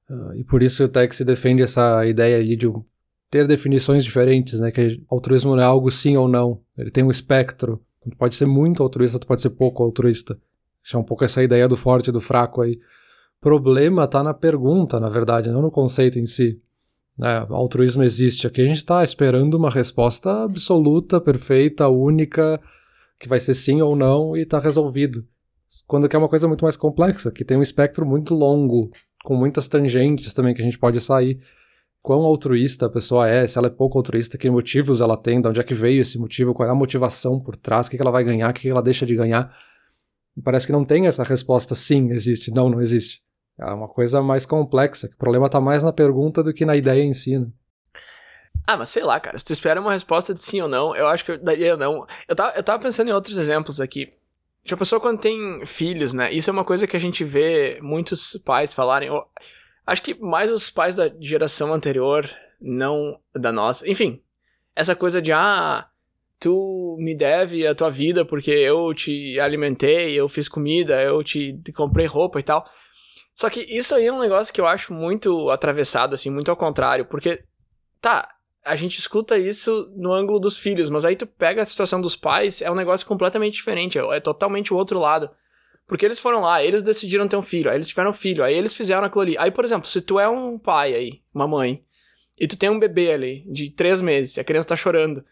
[0.10, 2.68] uh, e por isso até que se defende essa ideia aí de
[3.30, 4.72] ter definições diferentes, né?
[4.72, 8.46] Que altruísmo não é algo sim ou não, ele tem um espectro, Tu pode ser
[8.46, 10.40] muito altruísta, tu pode ser pouco altruísta.
[10.82, 12.80] Deixar um pouco essa ideia do forte e do fraco aí.
[13.40, 16.62] O problema tá na pergunta, na verdade, não no conceito em si.
[17.22, 18.48] É, altruísmo existe.
[18.48, 22.60] Aqui a gente está esperando uma resposta absoluta, perfeita, única,
[23.20, 25.26] que vai ser sim ou não e está resolvido.
[25.86, 28.90] Quando é uma coisa muito mais complexa, que tem um espectro muito longo,
[29.24, 31.40] com muitas tangentes também que a gente pode sair
[32.08, 35.48] quão altruísta a pessoa é, se ela é pouco altruísta, que motivos ela tem, de
[35.50, 38.10] onde é que veio esse motivo, qual é a motivação por trás, o que ela
[38.10, 39.54] vai ganhar, o que ela deixa de ganhar.
[40.42, 43.22] Parece que não tem essa resposta sim, existe, não, não existe.
[43.60, 47.04] É uma coisa mais complexa, o problema está mais na pergunta do que na ideia
[47.04, 47.48] em si, né?
[48.66, 51.08] Ah, mas sei lá, cara, se tu espera uma resposta de sim ou não, eu
[51.08, 52.08] acho que eu daria não.
[52.26, 54.14] Eu tava, eu tava pensando em outros exemplos aqui.
[54.64, 56.32] Já a pessoa quando tem filhos, né?
[56.32, 59.10] Isso é uma coisa que a gente vê muitos pais falarem.
[59.10, 59.26] Oh,
[59.88, 63.90] Acho que mais os pais da geração anterior, não da nossa.
[63.90, 64.22] Enfim,
[64.76, 65.88] essa coisa de, ah,
[66.38, 71.58] tu me deve a tua vida porque eu te alimentei, eu fiz comida, eu te
[71.74, 72.70] comprei roupa e tal.
[73.34, 76.58] Só que isso aí é um negócio que eu acho muito atravessado, assim, muito ao
[76.58, 77.44] contrário, porque,
[78.02, 78.28] tá,
[78.66, 82.16] a gente escuta isso no ângulo dos filhos, mas aí tu pega a situação dos
[82.16, 85.30] pais, é um negócio completamente diferente, é, é totalmente o outro lado.
[85.88, 88.54] Porque eles foram lá, eles decidiram ter um filho, aí eles tiveram um filho, aí
[88.54, 89.38] eles fizeram aquilo ali.
[89.38, 91.82] Aí, por exemplo, se tu é um pai aí, uma mãe,
[92.38, 95.24] e tu tem um bebê ali, de três meses, a criança tá chorando.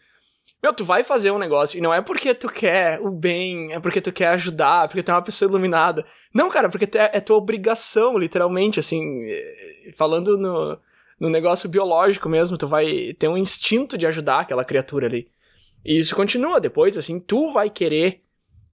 [0.62, 3.78] Meu, tu vai fazer um negócio, e não é porque tu quer o bem, é
[3.78, 6.06] porque tu quer ajudar, porque tu é uma pessoa iluminada.
[6.34, 10.78] Não, cara, porque é, é tua obrigação, literalmente, assim, eh, falando no,
[11.20, 15.28] no negócio biológico mesmo, tu vai ter um instinto de ajudar aquela criatura ali.
[15.84, 18.22] E isso continua depois, assim, tu vai querer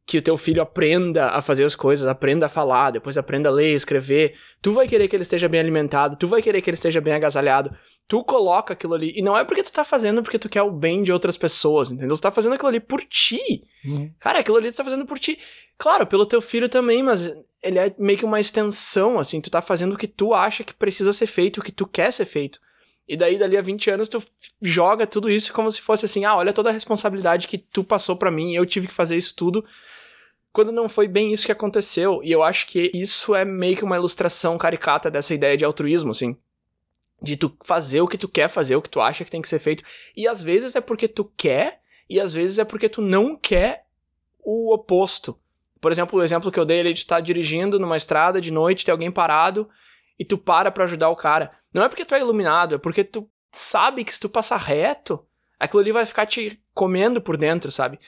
[0.06, 3.52] que o teu filho aprenda a fazer as coisas, aprenda a falar, depois aprenda a
[3.52, 4.36] ler, escrever.
[4.62, 7.14] Tu vai querer que ele esteja bem alimentado, tu vai querer que ele esteja bem
[7.14, 7.72] agasalhado.
[8.06, 9.14] Tu coloca aquilo ali.
[9.16, 11.90] E não é porque tu tá fazendo porque tu quer o bem de outras pessoas,
[11.90, 12.18] entendeu?
[12.18, 13.64] Tu tá fazendo aquilo ali por ti.
[13.86, 14.12] Uhum.
[14.20, 15.40] Cara, aquilo ali tu tá fazendo por ti.
[15.78, 19.40] Claro, pelo teu filho também, mas ele é meio que uma extensão, assim.
[19.40, 22.12] Tu tá fazendo o que tu acha que precisa ser feito, o que tu quer
[22.12, 22.60] ser feito.
[23.08, 24.22] E daí, dali a 20 anos, tu
[24.62, 28.18] joga tudo isso como se fosse assim: ah, olha toda a responsabilidade que tu passou
[28.18, 29.64] para mim, eu tive que fazer isso tudo
[30.54, 32.22] quando não foi bem isso que aconteceu.
[32.24, 36.12] E eu acho que isso é meio que uma ilustração caricata dessa ideia de altruísmo,
[36.12, 36.38] assim.
[37.20, 39.48] De tu fazer o que tu quer fazer, o que tu acha que tem que
[39.48, 39.84] ser feito.
[40.16, 43.88] E às vezes é porque tu quer, e às vezes é porque tu não quer
[44.40, 45.40] o oposto.
[45.82, 48.86] Por exemplo, o exemplo que eu dei ele de estar dirigindo numa estrada de noite,
[48.86, 49.68] ter alguém parado,
[50.20, 51.52] e tu para para ajudar o cara.
[51.74, 55.26] Não é porque tu é iluminado, é porque tu sabe que se tu passar reto,
[55.60, 58.00] aquilo ali vai ficar te comendo por dentro, sabe?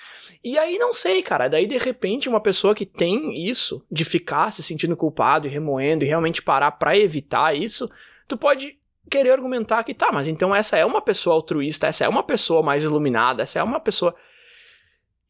[0.44, 1.48] E aí não sei, cara.
[1.48, 6.04] Daí de repente uma pessoa que tem isso, de ficar se sentindo culpado e remoendo
[6.04, 7.90] e realmente parar para evitar isso,
[8.28, 8.78] tu pode
[9.10, 12.64] querer argumentar que tá, mas então essa é uma pessoa altruísta, essa é uma pessoa
[12.64, 14.16] mais iluminada, essa é uma pessoa.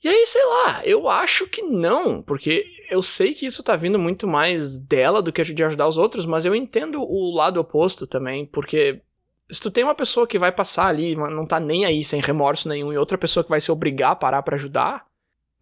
[0.03, 3.97] E aí, sei lá, eu acho que não, porque eu sei que isso tá vindo
[3.97, 8.05] muito mais dela do que de ajudar os outros, mas eu entendo o lado oposto
[8.05, 9.01] também, porque
[9.49, 12.67] se tu tem uma pessoa que vai passar ali, não tá nem aí, sem remorso
[12.67, 15.05] nenhum, e outra pessoa que vai se obrigar a parar para ajudar,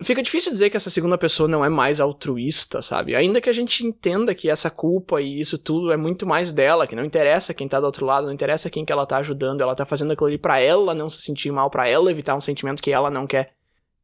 [0.01, 3.15] fica difícil dizer que essa segunda pessoa não é mais altruísta, sabe?
[3.15, 6.87] Ainda que a gente entenda que essa culpa e isso tudo é muito mais dela,
[6.87, 9.61] que não interessa quem tá do outro lado, não interessa quem que ela tá ajudando,
[9.61, 12.41] ela tá fazendo aquilo ali pra ela não se sentir mal, para ela evitar um
[12.41, 13.53] sentimento que ela não quer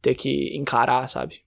[0.02, 1.42] ter que encarar, sabe?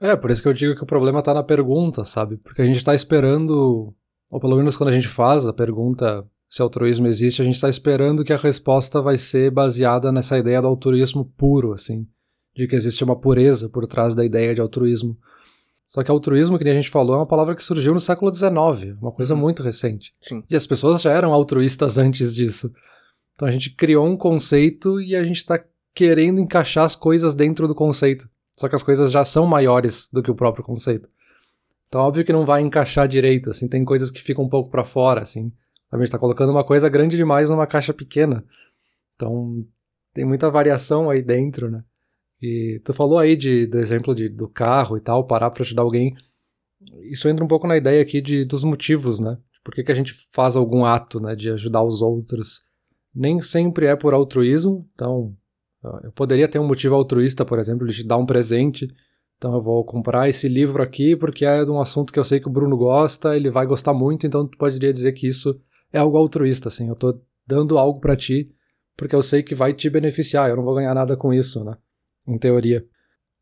[0.00, 2.36] É, por isso que eu digo que o problema tá na pergunta, sabe?
[2.36, 3.94] Porque a gente tá esperando,
[4.30, 7.68] ou pelo menos quando a gente faz a pergunta se altruísmo existe, a gente está
[7.68, 12.06] esperando que a resposta vai ser baseada nessa ideia do altruísmo puro, assim,
[12.56, 15.18] de que existe uma pureza por trás da ideia de altruísmo.
[15.86, 18.98] Só que altruísmo, que a gente falou, é uma palavra que surgiu no século XIX,
[19.02, 19.40] uma coisa uhum.
[19.40, 20.14] muito recente.
[20.18, 20.42] Sim.
[20.48, 22.72] E as pessoas já eram altruístas antes disso.
[23.34, 25.62] Então a gente criou um conceito e a gente está
[25.94, 28.30] querendo encaixar as coisas dentro do conceito.
[28.56, 31.06] Só que as coisas já são maiores do que o próprio conceito.
[31.86, 34.84] Então, óbvio que não vai encaixar direito, assim, tem coisas que ficam um pouco para
[34.84, 35.52] fora, assim.
[35.90, 38.44] A gente tá colocando uma coisa grande demais numa caixa pequena.
[39.14, 39.60] Então,
[40.12, 41.84] tem muita variação aí dentro, né?
[42.40, 45.82] E tu falou aí de, do exemplo de, do carro e tal, parar para ajudar
[45.82, 46.14] alguém.
[47.10, 49.38] Isso entra um pouco na ideia aqui de, dos motivos, né?
[49.64, 52.62] Por que, que a gente faz algum ato, né, de ajudar os outros?
[53.14, 55.34] Nem sempre é por altruísmo, então
[56.02, 58.88] eu poderia ter um motivo altruísta, por exemplo, de te dar um presente.
[59.36, 62.40] Então eu vou comprar esse livro aqui porque é de um assunto que eu sei
[62.40, 65.60] que o Bruno gosta, ele vai gostar muito, então tu poderia dizer que isso
[65.92, 66.88] é algo altruísta, assim.
[66.88, 68.50] Eu tô dando algo para ti
[68.96, 71.76] porque eu sei que vai te beneficiar, eu não vou ganhar nada com isso, né?
[72.26, 72.84] Em teoria.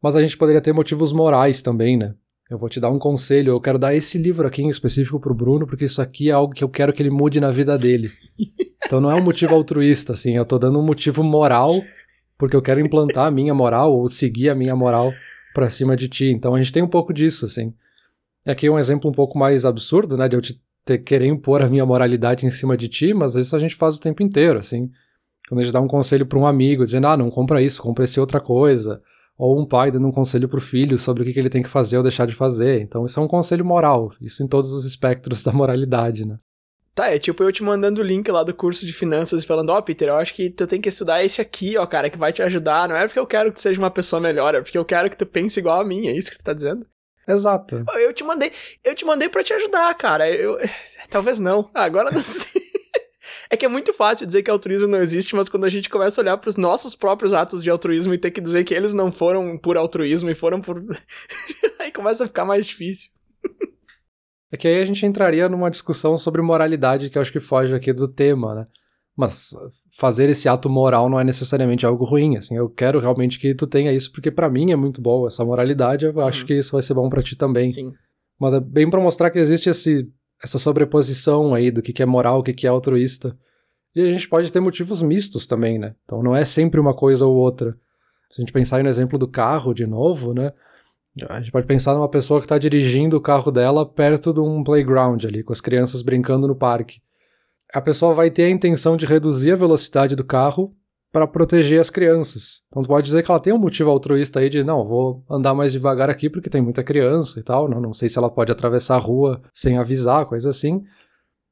[0.02, 2.14] Mas a gente poderia ter motivos morais também, né?
[2.50, 5.35] Eu vou te dar um conselho, eu quero dar esse livro aqui em específico pro
[5.35, 8.11] Bruno, porque isso aqui é algo que eu quero que ele mude na vida dele.
[8.85, 11.83] Então não é um motivo altruísta, assim, eu tô dando um motivo moral,
[12.37, 15.11] porque eu quero implantar a minha moral, ou seguir a minha moral
[15.54, 16.26] pra cima de ti.
[16.26, 17.72] Então a gente tem um pouco disso, assim.
[18.44, 21.62] Aqui é um exemplo um pouco mais absurdo, né, de eu te ter, querer impor
[21.62, 24.59] a minha moralidade em cima de ti, mas isso a gente faz o tempo inteiro,
[24.59, 24.90] assim.
[25.49, 28.05] Quando a gente dá um conselho para um amigo, dizendo, ah, não compra isso, compra
[28.05, 28.99] esse outra coisa.
[29.37, 31.62] Ou um pai dando um conselho para o filho sobre o que, que ele tem
[31.62, 32.81] que fazer ou deixar de fazer.
[32.81, 34.12] Então, isso é um conselho moral.
[34.20, 36.38] Isso em todos os espectros da moralidade, né?
[36.94, 39.70] Tá, é tipo eu te mandando o link lá do curso de finanças e falando,
[39.70, 42.16] ó, oh, Peter, eu acho que tu tem que estudar esse aqui, ó, cara, que
[42.16, 42.88] vai te ajudar.
[42.88, 45.11] Não é porque eu quero que tu seja uma pessoa melhor, é porque eu quero
[45.11, 46.87] que tu pense igual a mim, é isso que tu tá dizendo?
[47.26, 47.84] Exato.
[47.94, 50.30] Eu te mandei, eu te mandei para te ajudar, cara.
[50.30, 50.58] Eu,
[51.10, 51.70] talvez não.
[51.74, 52.62] Agora não sei.
[53.50, 56.20] É que é muito fácil dizer que altruísmo não existe, mas quando a gente começa
[56.20, 58.92] a olhar para os nossos próprios atos de altruísmo e ter que dizer que eles
[58.92, 60.82] não foram por altruísmo e foram por.
[61.78, 63.10] aí começa a ficar mais difícil.
[64.50, 67.74] É que aí a gente entraria numa discussão sobre moralidade que eu acho que foge
[67.74, 68.66] aqui do tema, né?
[69.16, 69.50] Mas
[69.96, 73.66] fazer esse ato moral não é necessariamente algo ruim, assim, eu quero realmente que tu
[73.66, 76.46] tenha isso, porque para mim é muito bom essa moralidade, eu acho uhum.
[76.48, 77.68] que isso vai ser bom para ti também.
[77.68, 77.92] Sim.
[78.40, 80.11] Mas é bem para mostrar que existe esse
[80.42, 83.37] essa sobreposição aí do que, que é moral, o que, que é altruísta.
[83.94, 85.94] E a gente pode ter motivos mistos também, né?
[86.05, 87.77] Então não é sempre uma coisa ou outra.
[88.29, 90.53] Se a gente pensar no exemplo do carro de novo, né?
[91.29, 94.64] A gente pode pensar numa pessoa que está dirigindo o carro dela perto de um
[94.64, 97.00] playground ali, com as crianças brincando no parque.
[97.74, 100.72] A pessoa vai ter a intenção de reduzir a velocidade do carro
[101.10, 102.62] para proteger as crianças.
[102.68, 105.54] Então tu pode dizer que ela tem um motivo altruísta aí de não, vou andar
[105.54, 108.52] mais devagar aqui porque tem muita criança e tal, não, não sei se ela pode
[108.52, 110.80] atravessar a rua sem avisar, coisa assim.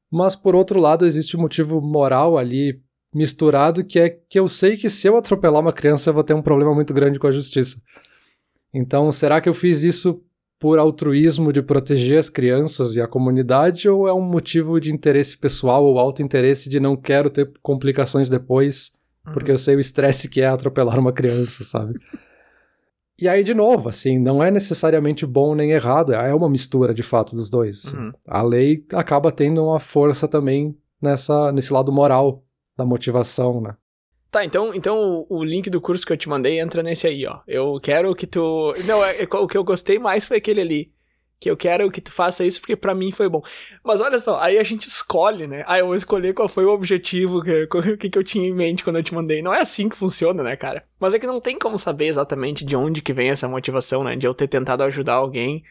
[0.09, 2.81] Mas por outro lado existe um motivo moral ali
[3.13, 6.33] misturado que é que eu sei que se eu atropelar uma criança eu vou ter
[6.33, 7.81] um problema muito grande com a justiça.
[8.73, 10.23] Então, será que eu fiz isso
[10.63, 15.37] por altruísmo de proteger as crianças e a comunidade ou é um motivo de interesse
[15.37, 18.93] pessoal ou alto interesse de não quero ter complicações depois
[19.33, 21.99] porque eu sei o estresse que é atropelar uma criança, sabe?
[23.19, 27.03] E aí, de novo, assim, não é necessariamente bom nem errado, é uma mistura de
[27.03, 27.85] fato dos dois.
[27.85, 27.97] Assim.
[27.97, 28.13] Uhum.
[28.25, 32.41] A lei acaba tendo uma força também nessa, nesse lado moral
[32.77, 33.75] da motivação, né?
[34.33, 37.41] Tá, então, então o, link do curso que eu te mandei entra nesse aí, ó.
[37.47, 38.73] Eu quero que tu.
[38.83, 40.91] Não, é, é, o que eu gostei mais foi aquele ali
[41.39, 43.43] que eu quero que tu faça isso porque para mim foi bom.
[43.83, 45.63] Mas olha só, aí a gente escolhe, né?
[45.67, 47.43] Ah, eu vou escolher qual foi o objetivo, o
[47.95, 49.43] que, que eu tinha em mente quando eu te mandei.
[49.43, 50.83] Não é assim que funciona, né, cara?
[50.99, 54.15] Mas é que não tem como saber exatamente de onde que vem essa motivação, né?
[54.15, 55.61] De eu ter tentado ajudar alguém.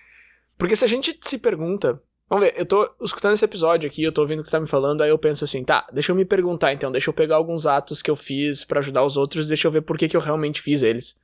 [0.57, 2.01] Porque se a gente se pergunta.
[2.33, 4.59] Vamos ver, eu tô escutando esse episódio aqui, eu tô ouvindo o que você tá
[4.59, 7.37] me falando, aí eu penso assim, tá, deixa eu me perguntar então, deixa eu pegar
[7.37, 10.17] alguns atos que eu fiz para ajudar os outros, deixa eu ver por que, que
[10.17, 11.21] eu realmente fiz eles.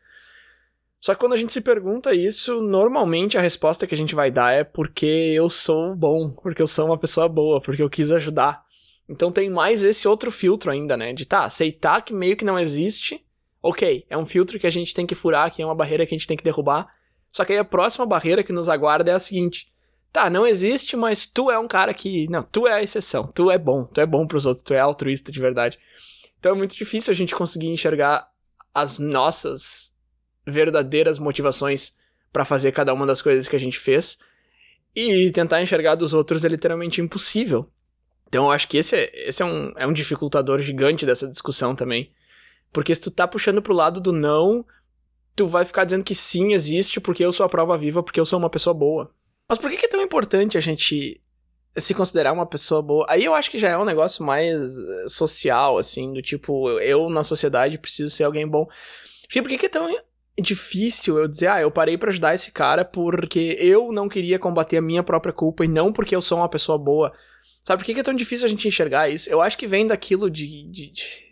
[1.01, 4.31] Só que quando a gente se pergunta isso, normalmente a resposta que a gente vai
[4.31, 8.11] dar é porque eu sou bom, porque eu sou uma pessoa boa, porque eu quis
[8.11, 8.63] ajudar.
[9.09, 11.15] Então tem mais esse outro filtro ainda, né?
[11.15, 13.25] De tá, aceitar que meio que não existe.
[13.63, 16.15] Ok, é um filtro que a gente tem que furar, que é uma barreira que
[16.15, 16.87] a gente tem que derrubar.
[17.33, 19.73] Só que aí a próxima barreira que nos aguarda é a seguinte:
[20.19, 22.29] tá, não existe, mas tu é um cara que.
[22.29, 24.81] Não, tu é a exceção, tu é bom, tu é bom pros outros, tu é
[24.81, 25.79] altruísta de verdade.
[26.39, 28.29] Então é muito difícil a gente conseguir enxergar
[28.75, 29.95] as nossas
[30.47, 31.97] verdadeiras motivações
[32.33, 34.19] para fazer cada uma das coisas que a gente fez.
[34.95, 37.71] E tentar enxergar dos outros é literalmente impossível.
[38.27, 41.75] Então eu acho que esse, é, esse é, um, é um dificultador gigante dessa discussão
[41.75, 42.11] também.
[42.73, 44.65] Porque se tu tá puxando pro lado do não,
[45.37, 48.27] tu vai ficar dizendo que sim, existe, porque eu sou a prova viva, porque eu
[48.27, 49.11] sou uma pessoa boa.
[49.49, 51.21] Mas por que, que é tão importante a gente
[51.77, 53.07] se considerar uma pessoa boa?
[53.09, 57.09] Aí eu acho que já é um negócio mais eh, social, assim, do tipo, eu
[57.09, 58.67] na sociedade preciso ser alguém bom.
[59.23, 59.89] Porque por que, que é tão
[60.39, 64.77] difícil eu dizer, ah, eu parei para ajudar esse cara porque eu não queria combater
[64.77, 67.13] a minha própria culpa e não porque eu sou uma pessoa boa.
[67.65, 69.29] Sabe por que é tão difícil a gente enxergar isso?
[69.31, 71.28] Eu acho que vem daquilo de, de, de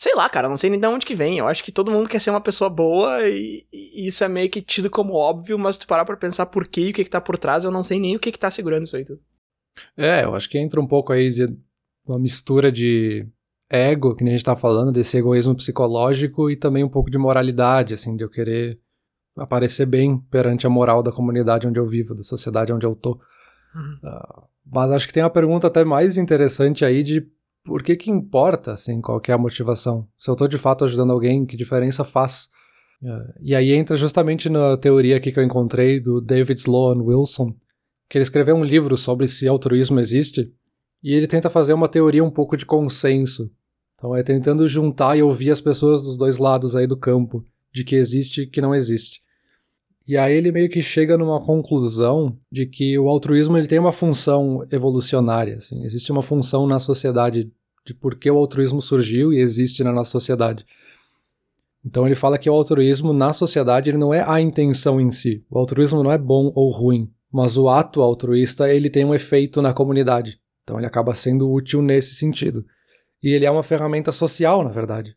[0.00, 1.36] Sei lá, cara, não sei nem de onde que vem.
[1.36, 4.48] Eu acho que todo mundo quer ser uma pessoa boa e, e isso é meio
[4.48, 7.10] que tido como óbvio, mas tu parar pra pensar por quê e o que que
[7.10, 9.20] tá por trás, eu não sei nem o que que tá segurando isso aí tudo.
[9.94, 11.54] É, eu acho que entra um pouco aí de
[12.06, 13.28] uma mistura de
[13.68, 17.18] ego, que nem a gente tá falando, desse egoísmo psicológico e também um pouco de
[17.18, 18.80] moralidade, assim, de eu querer
[19.36, 23.20] aparecer bem perante a moral da comunidade onde eu vivo, da sociedade onde eu tô.
[23.74, 23.98] Uhum.
[24.02, 27.28] Uh, mas acho que tem uma pergunta até mais interessante aí de
[27.64, 30.08] por que que importa, assim, qual é a motivação?
[30.18, 32.48] Se eu estou de fato ajudando alguém, que diferença faz?
[33.02, 37.54] Uh, e aí entra justamente na teoria aqui que eu encontrei do David Sloan Wilson,
[38.08, 40.52] que ele escreveu um livro sobre se altruísmo existe,
[41.02, 43.50] e ele tenta fazer uma teoria um pouco de consenso.
[43.94, 47.84] Então é tentando juntar e ouvir as pessoas dos dois lados aí do campo, de
[47.84, 49.20] que existe e que não existe.
[50.06, 53.92] E aí ele meio que chega numa conclusão de que o altruísmo ele tem uma
[53.92, 55.56] função evolucionária.
[55.56, 55.84] Assim.
[55.84, 57.50] Existe uma função na sociedade
[57.84, 60.64] de por que o altruísmo surgiu e existe na nossa sociedade.
[61.84, 65.44] Então ele fala que o altruísmo na sociedade ele não é a intenção em si.
[65.50, 69.62] O altruísmo não é bom ou ruim, mas o ato altruísta ele tem um efeito
[69.62, 70.40] na comunidade.
[70.62, 72.64] Então ele acaba sendo útil nesse sentido.
[73.22, 75.16] E ele é uma ferramenta social, na verdade.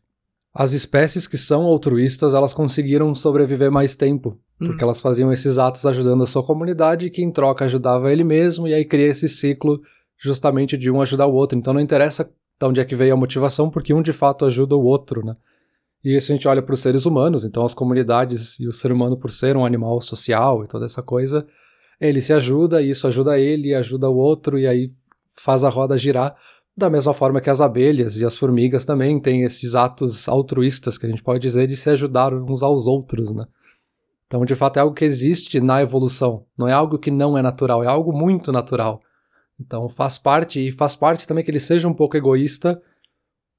[0.52, 4.86] As espécies que são altruístas, elas conseguiram sobreviver mais tempo, porque hum.
[4.86, 8.74] elas faziam esses atos ajudando a sua comunidade, que em troca ajudava ele mesmo, e
[8.74, 9.80] aí cria esse ciclo
[10.18, 11.58] justamente de um ajudar o outro.
[11.58, 14.76] Então não interessa de onde é que veio a motivação, porque um de fato ajuda
[14.76, 15.36] o outro, né?
[16.04, 18.92] E isso a gente olha para os seres humanos, então as comunidades e o ser
[18.92, 21.46] humano por ser um animal social e toda essa coisa,
[21.98, 24.92] ele se ajuda, e isso ajuda ele, ajuda o outro, e aí
[25.34, 26.36] faz a roda girar.
[26.76, 31.06] Da mesma forma que as abelhas e as formigas também têm esses atos altruístas, que
[31.06, 33.46] a gente pode dizer, de se ajudar uns aos outros, né?
[34.26, 36.46] Então, de fato, é algo que existe na evolução.
[36.58, 39.00] Não é algo que não é natural, é algo muito natural.
[39.60, 42.80] Então, faz parte, e faz parte também que ele seja um pouco egoísta,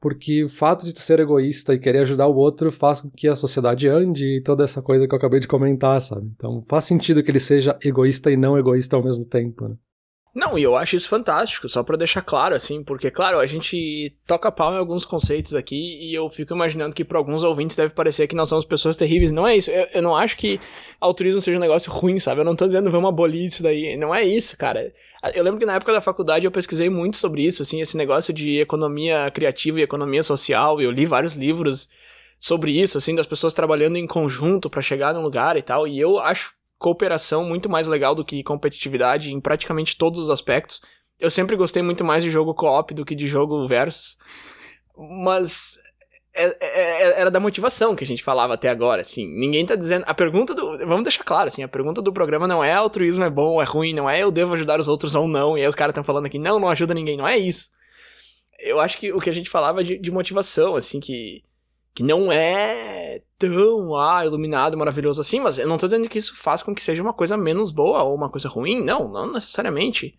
[0.01, 3.27] porque o fato de tu ser egoísta e querer ajudar o outro faz com que
[3.27, 6.29] a sociedade ande e toda essa coisa que eu acabei de comentar, sabe?
[6.35, 9.75] Então, faz sentido que ele seja egoísta e não egoísta ao mesmo tempo, né?
[10.35, 14.13] Não, e eu acho isso fantástico, só para deixar claro, assim, porque, claro, a gente
[14.27, 17.93] toca pau em alguns conceitos aqui e eu fico imaginando que para alguns ouvintes deve
[17.93, 19.31] parecer que nós somos pessoas terríveis.
[19.31, 19.71] Não é isso.
[19.71, 20.59] Eu, eu, não acho que
[20.99, 22.41] altruísmo seja um negócio ruim, sabe?
[22.41, 23.95] Eu não tô dizendo vamos abolir isso daí.
[23.95, 24.93] Não é isso, cara.
[25.33, 28.33] Eu lembro que na época da faculdade eu pesquisei muito sobre isso, assim, esse negócio
[28.33, 31.89] de economia criativa e economia social, e eu li vários livros
[32.37, 35.97] sobre isso, assim, das pessoas trabalhando em conjunto para chegar num lugar e tal, e
[35.97, 36.53] eu acho
[36.85, 40.83] cooperação muito mais legal do que competitividade em praticamente todos os aspectos.
[41.19, 44.19] Eu sempre gostei muito mais de jogo co-op do que de jogo versus.
[44.95, 45.79] Mas
[46.31, 49.27] é, é, é, era da motivação que a gente falava até agora, assim.
[49.27, 50.03] Ninguém tá dizendo.
[50.05, 50.77] A pergunta do.
[50.85, 51.63] Vamos deixar claro, assim.
[51.63, 54.29] A pergunta do programa não é altruísmo é bom ou é ruim, não é eu
[54.29, 55.57] devo ajudar os outros ou não.
[55.57, 57.17] E aí os caras estão falando aqui, não, não ajuda ninguém.
[57.17, 57.71] Não é isso.
[58.59, 61.41] Eu acho que o que a gente falava de, de motivação, assim, que
[61.95, 66.35] que não é tão ah, iluminado, maravilhoso assim, mas eu não tô dizendo que isso
[66.35, 70.13] faz com que seja uma coisa menos boa ou uma coisa ruim, não, não necessariamente.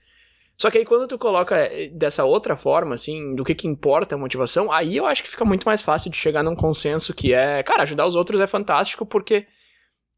[0.57, 4.15] Só que aí quando tu coloca eh, dessa outra forma, assim, do que que importa
[4.15, 7.35] a motivação, aí eu acho que fica muito mais fácil de chegar num consenso que
[7.35, 9.47] é, cara, ajudar os outros é fantástico porque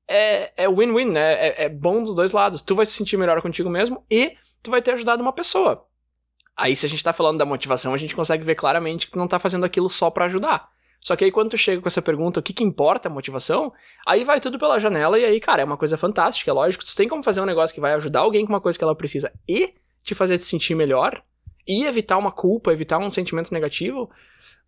[0.06, 1.34] é win-win, é né?
[1.34, 2.62] É, é bom dos dois lados.
[2.62, 5.84] Tu vai se sentir melhor contigo mesmo e tu vai ter ajudado uma pessoa.
[6.56, 9.18] Aí se a gente tá falando da motivação, a gente consegue ver claramente que tu
[9.18, 10.68] não tá fazendo aquilo só para ajudar.
[11.00, 13.72] Só que aí quando tu chega com essa pergunta, o que que importa a motivação?
[14.06, 16.84] Aí vai tudo pela janela e aí, cara, é uma coisa fantástica, é lógico.
[16.84, 18.94] Tu tem como fazer um negócio que vai ajudar alguém com uma coisa que ela
[18.94, 21.22] precisa e te fazer se sentir melhor
[21.66, 24.10] e evitar uma culpa, evitar um sentimento negativo.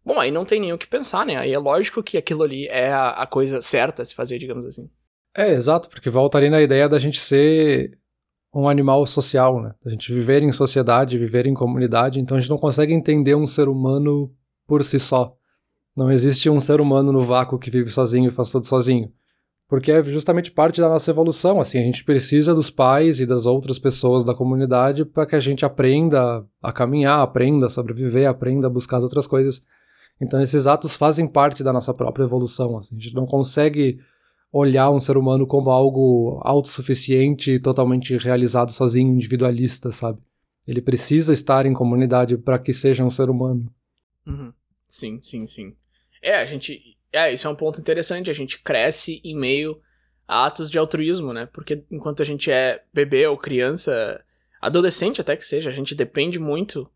[0.04, 1.36] Bom, aí não tem nem o que pensar, né?
[1.36, 4.64] Aí é lógico que aquilo ali é a, a coisa certa a se fazer, digamos
[4.64, 4.88] assim.
[5.36, 7.98] É, exato, porque volta ali na ideia da gente ser
[8.52, 9.74] um animal social, né?
[9.84, 13.46] Da gente viver em sociedade, viver em comunidade, então a gente não consegue entender um
[13.46, 14.34] ser humano
[14.66, 15.36] por si só.
[15.96, 19.12] Não existe um ser humano no vácuo que vive sozinho e faz tudo sozinho.
[19.68, 23.46] Porque é justamente parte da nossa evolução, assim, a gente precisa dos pais e das
[23.46, 28.66] outras pessoas da comunidade para que a gente aprenda a caminhar, aprenda a sobreviver, aprenda
[28.66, 29.64] a buscar as outras coisas.
[30.20, 34.00] Então esses atos fazem parte da nossa própria evolução, assim, a gente não consegue
[34.52, 40.18] olhar um ser humano como algo autossuficiente e totalmente realizado sozinho, individualista, sabe?
[40.66, 43.72] Ele precisa estar em comunidade para que seja um ser humano.
[44.26, 44.52] Uhum.
[44.90, 45.76] Sim, sim, sim.
[46.20, 46.96] É, a gente.
[47.12, 48.28] É, isso é um ponto interessante.
[48.28, 49.80] A gente cresce em meio
[50.26, 51.48] a atos de altruísmo, né?
[51.52, 54.20] Porque enquanto a gente é bebê ou criança,
[54.60, 56.90] adolescente até que seja, a gente depende muito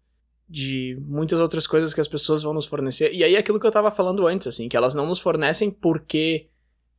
[0.48, 3.12] de muitas outras coisas que as pessoas vão nos fornecer.
[3.14, 6.48] E aí aquilo que eu tava falando antes, assim, que elas não nos fornecem porque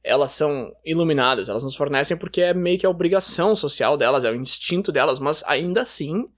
[0.01, 4.31] elas são iluminadas, elas nos fornecem porque é meio que a obrigação social delas, é
[4.31, 6.29] o instinto delas, mas ainda assim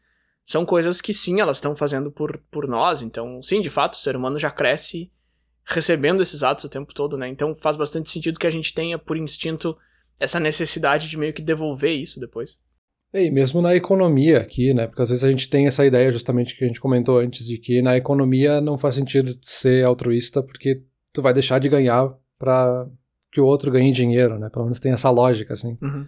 [0.48, 3.02] são coisas que sim, elas estão fazendo por, por nós.
[3.02, 5.12] Então, sim, de fato, o ser humano já cresce
[5.66, 7.28] recebendo esses atos o tempo todo, né?
[7.28, 9.78] Então faz bastante sentido que a gente tenha, por instinto,
[10.18, 12.62] essa necessidade de meio que devolver isso depois.
[13.14, 14.88] E mesmo na economia aqui, né?
[14.88, 17.58] Porque às vezes a gente tem essa ideia justamente que a gente comentou antes de
[17.58, 20.82] que na economia não faz sentido ser altruísta porque
[21.12, 22.88] tu vai deixar de ganhar para
[23.34, 24.50] que o outro ganhe dinheiro, né?
[24.50, 25.78] Pelo menos tem essa lógica, assim.
[25.82, 26.08] Uhum.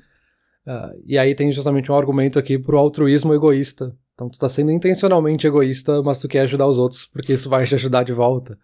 [0.65, 3.93] Uh, e aí tem justamente um argumento aqui pro altruísmo egoísta.
[4.19, 7.65] Então tu tá sendo intencionalmente egoísta, mas tu quer ajudar os outros, porque isso vai
[7.65, 8.57] te ajudar de volta.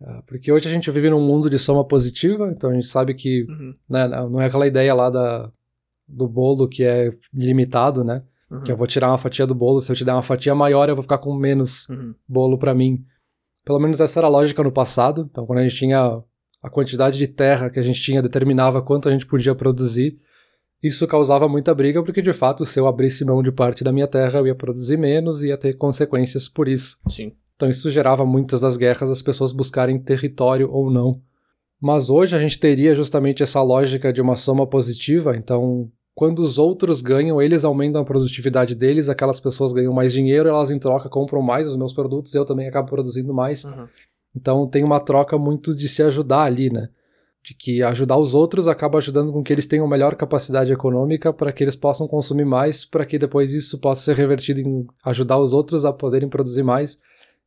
[0.00, 3.12] Uh, porque hoje a gente vive num mundo de soma positiva, então a gente sabe
[3.12, 3.74] que Uhum.
[3.86, 5.52] né, não é aquela ideia lá da,
[6.06, 8.22] do bolo que é limitado, né?
[8.50, 8.62] Uhum.
[8.62, 10.88] Que eu vou tirar uma fatia do bolo, se eu te der uma fatia maior,
[10.88, 12.14] eu vou ficar com menos Uhum.
[12.26, 13.04] bolo para mim.
[13.66, 15.28] Pelo menos essa era a lógica no passado.
[15.30, 16.22] Então, quando a gente tinha
[16.62, 20.18] a quantidade de terra que a gente tinha determinava quanto a gente podia produzir,
[20.82, 24.06] isso causava muita briga, porque de fato, se eu abrisse mão de parte da minha
[24.06, 26.98] terra, eu ia produzir menos e ia ter consequências por isso.
[27.08, 27.32] Sim.
[27.56, 31.20] Então, isso gerava muitas das guerras, as pessoas buscarem território ou não.
[31.80, 36.58] Mas hoje a gente teria justamente essa lógica de uma soma positiva, então quando os
[36.58, 41.08] outros ganham, eles aumentam a produtividade deles, aquelas pessoas ganham mais dinheiro, elas em troca
[41.08, 43.62] compram mais os meus produtos, eu também acabo produzindo mais.
[43.62, 43.86] Uhum.
[44.34, 46.88] Então tem uma troca muito de se ajudar ali, né?
[47.48, 51.50] De que ajudar os outros acaba ajudando com que eles tenham melhor capacidade econômica para
[51.50, 55.54] que eles possam consumir mais, para que depois isso possa ser revertido em ajudar os
[55.54, 56.98] outros a poderem produzir mais.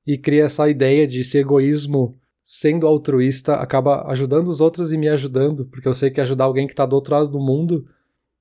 [0.07, 5.07] E cria essa ideia de esse egoísmo sendo altruísta acaba ajudando os outros e me
[5.07, 7.85] ajudando, porque eu sei que ajudar alguém que está do outro lado do mundo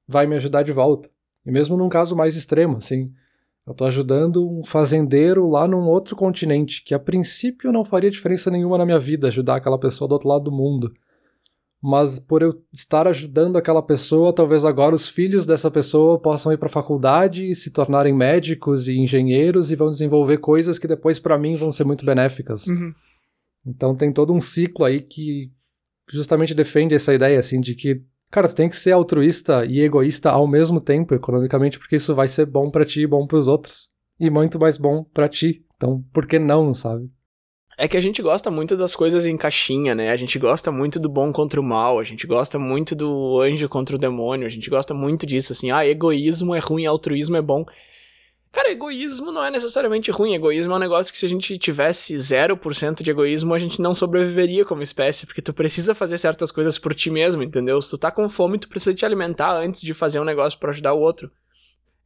[0.08, 1.10] vai me ajudar de volta.
[1.44, 3.12] E mesmo num caso mais extremo, assim,
[3.66, 8.50] eu tô ajudando um fazendeiro lá num outro continente, que a princípio não faria diferença
[8.50, 10.90] nenhuma na minha vida ajudar aquela pessoa do outro lado do mundo.
[11.82, 16.58] Mas por eu estar ajudando aquela pessoa, talvez agora os filhos dessa pessoa possam ir
[16.58, 21.18] para a faculdade e se tornarem médicos e engenheiros e vão desenvolver coisas que depois
[21.18, 22.66] para mim vão ser muito benéficas.
[22.66, 22.92] Uhum.
[23.66, 25.50] Então tem todo um ciclo aí que
[26.12, 30.30] justamente defende essa ideia assim de que Cara, tu tem que ser altruísta e egoísta
[30.30, 33.88] ao mesmo tempo, economicamente, porque isso vai ser bom para ti e bom pros outros.
[34.20, 35.66] E muito mais bom para ti.
[35.74, 37.10] Então, por que não, sabe?
[37.82, 40.10] É que a gente gosta muito das coisas em caixinha, né?
[40.10, 43.70] A gente gosta muito do bom contra o mal, a gente gosta muito do anjo
[43.70, 47.40] contra o demônio, a gente gosta muito disso, assim, ah, egoísmo é ruim, altruísmo é
[47.40, 47.64] bom.
[48.52, 50.34] Cara, egoísmo não é necessariamente ruim.
[50.34, 53.94] Egoísmo é um negócio que se a gente tivesse 0% de egoísmo, a gente não
[53.94, 57.80] sobreviveria como espécie, porque tu precisa fazer certas coisas por ti mesmo, entendeu?
[57.80, 60.68] Se tu tá com fome, tu precisa te alimentar antes de fazer um negócio para
[60.68, 61.30] ajudar o outro.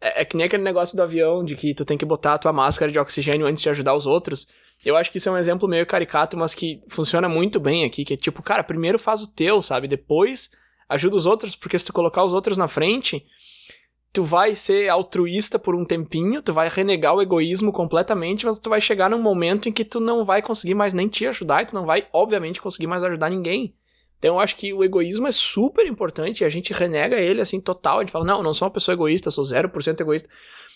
[0.00, 2.38] É, é, que nem aquele negócio do avião, de que tu tem que botar a
[2.38, 4.46] tua máscara de oxigênio antes de ajudar os outros.
[4.84, 8.04] Eu acho que isso é um exemplo meio caricato, mas que funciona muito bem aqui,
[8.04, 9.88] que é tipo, cara, primeiro faz o teu, sabe?
[9.88, 10.50] Depois
[10.88, 13.24] ajuda os outros, porque se tu colocar os outros na frente,
[14.12, 18.68] tu vai ser altruísta por um tempinho, tu vai renegar o egoísmo completamente, mas tu
[18.68, 21.66] vai chegar num momento em que tu não vai conseguir mais nem te ajudar e
[21.66, 23.74] tu não vai, obviamente, conseguir mais ajudar ninguém.
[24.18, 27.60] Então eu acho que o egoísmo é super importante e a gente renega ele assim
[27.60, 27.98] total.
[27.98, 30.30] A gente fala, não, não sou uma pessoa egoísta, sou 0% egoísta.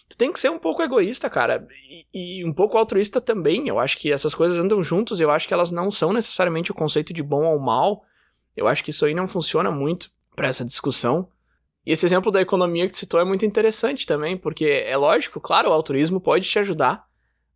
[0.09, 3.69] Tu tem que ser um pouco egoísta, cara, e, e, um pouco altruísta também.
[3.69, 6.75] Eu acho que essas coisas andam juntos, eu acho que elas não são necessariamente o
[6.75, 8.03] conceito de bom ou mal.
[8.57, 11.29] Eu acho que isso aí não funciona muito para essa discussão.
[11.85, 15.41] E esse exemplo da economia que tu citou é muito interessante também, porque é lógico,
[15.41, 17.07] claro, o altruísmo pode te ajudar,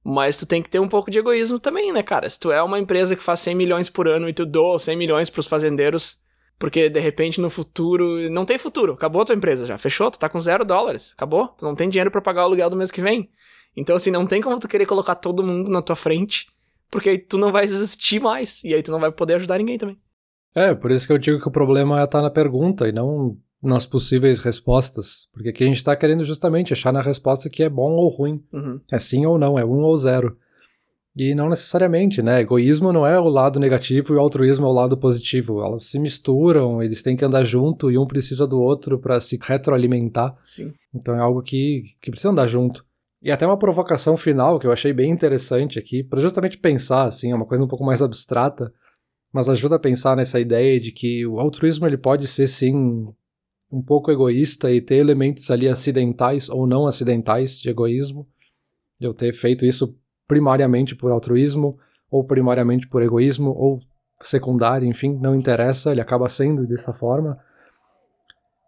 [0.05, 2.29] mas tu tem que ter um pouco de egoísmo também, né, cara?
[2.29, 4.97] Se tu é uma empresa que faz 100 milhões por ano e tu doa 100
[4.97, 6.23] milhões pros fazendeiros,
[6.59, 8.31] porque de repente no futuro.
[8.31, 11.49] Não tem futuro, acabou a tua empresa já, fechou, tu tá com zero dólares, acabou,
[11.49, 13.29] tu não tem dinheiro para pagar o aluguel do mês que vem.
[13.77, 16.47] Então, assim, não tem como tu querer colocar todo mundo na tua frente,
[16.91, 19.79] porque aí tu não vai existir mais, e aí tu não vai poder ajudar ninguém
[19.79, 19.99] também.
[20.55, 22.93] É, por isso que eu digo que o problema é estar tá na pergunta e
[22.93, 27.63] não nas possíveis respostas, porque aqui a gente está querendo justamente achar na resposta que
[27.63, 28.81] é bom ou ruim, uhum.
[28.91, 30.37] é sim ou não, é um ou zero.
[31.15, 32.41] E não necessariamente, né?
[32.41, 35.63] Egoísmo não é o lado negativo e o altruísmo é o lado positivo.
[35.63, 39.39] Elas se misturam, eles têm que andar junto e um precisa do outro para se
[39.41, 40.35] retroalimentar.
[40.43, 40.73] Sim.
[40.95, 42.85] Então é algo que, que precisa andar junto.
[43.21, 47.31] E até uma provocação final que eu achei bem interessante aqui, para justamente pensar, assim,
[47.31, 48.73] é uma coisa um pouco mais abstrata,
[49.33, 53.07] mas ajuda a pensar nessa ideia de que o altruísmo ele pode ser sim
[53.71, 58.27] um pouco egoísta e ter elementos ali acidentais ou não acidentais de egoísmo.
[59.01, 59.97] Eu ter feito isso
[60.27, 61.79] primariamente por altruísmo,
[62.11, 63.81] ou primariamente por egoísmo, ou
[64.21, 67.39] secundário, enfim, não interessa, ele acaba sendo dessa forma.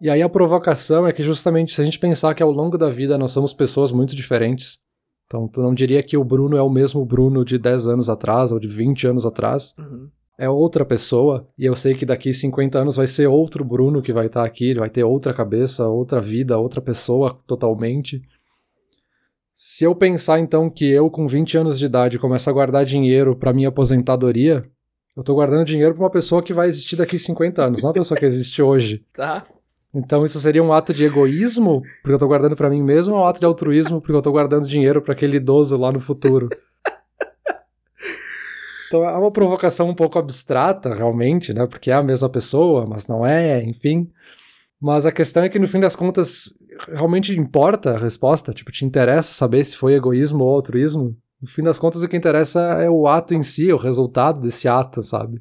[0.01, 2.91] E aí a provocação é que justamente se a gente pensar que ao longo da
[2.91, 4.81] vida nós somos pessoas muito diferentes,
[5.27, 8.53] então tu não diria que o Bruno é o mesmo Bruno de 10 anos atrás
[8.53, 10.09] ou de 20 anos atrás, Uhum.
[10.37, 14.13] é outra pessoa, e eu sei que daqui 50 anos vai ser outro Bruno que
[14.13, 18.21] vai estar aqui, ele vai ter outra cabeça, outra vida, outra pessoa totalmente.
[19.57, 23.37] Se eu pensar então que eu com 20 anos de idade começo a guardar dinheiro
[23.37, 24.65] para minha aposentadoria,
[25.17, 27.95] Eu tô guardando dinheiro pra uma pessoa que vai existir daqui 50 anos, não uma
[27.95, 29.05] pessoa que existe hoje.
[29.15, 29.47] Tá.
[29.95, 33.21] Então isso seria um ato de egoísmo, porque eu tô guardando para mim mesmo, ou
[33.21, 36.49] um ato de altruísmo, porque eu tô guardando dinheiro para aquele idoso lá no futuro.
[38.89, 41.67] Então é uma provocação um pouco abstrata, realmente, né?
[41.67, 44.09] Porque é a mesma pessoa, mas não é, enfim.
[44.85, 46.53] Mas a questão é que no fim das contas
[46.93, 51.17] realmente importa a resposta, tipo, te interessa saber se foi egoísmo ou altruísmo?
[51.41, 54.69] No fim das contas, o que interessa é o ato em si, o resultado desse
[54.69, 55.39] ato, sabe?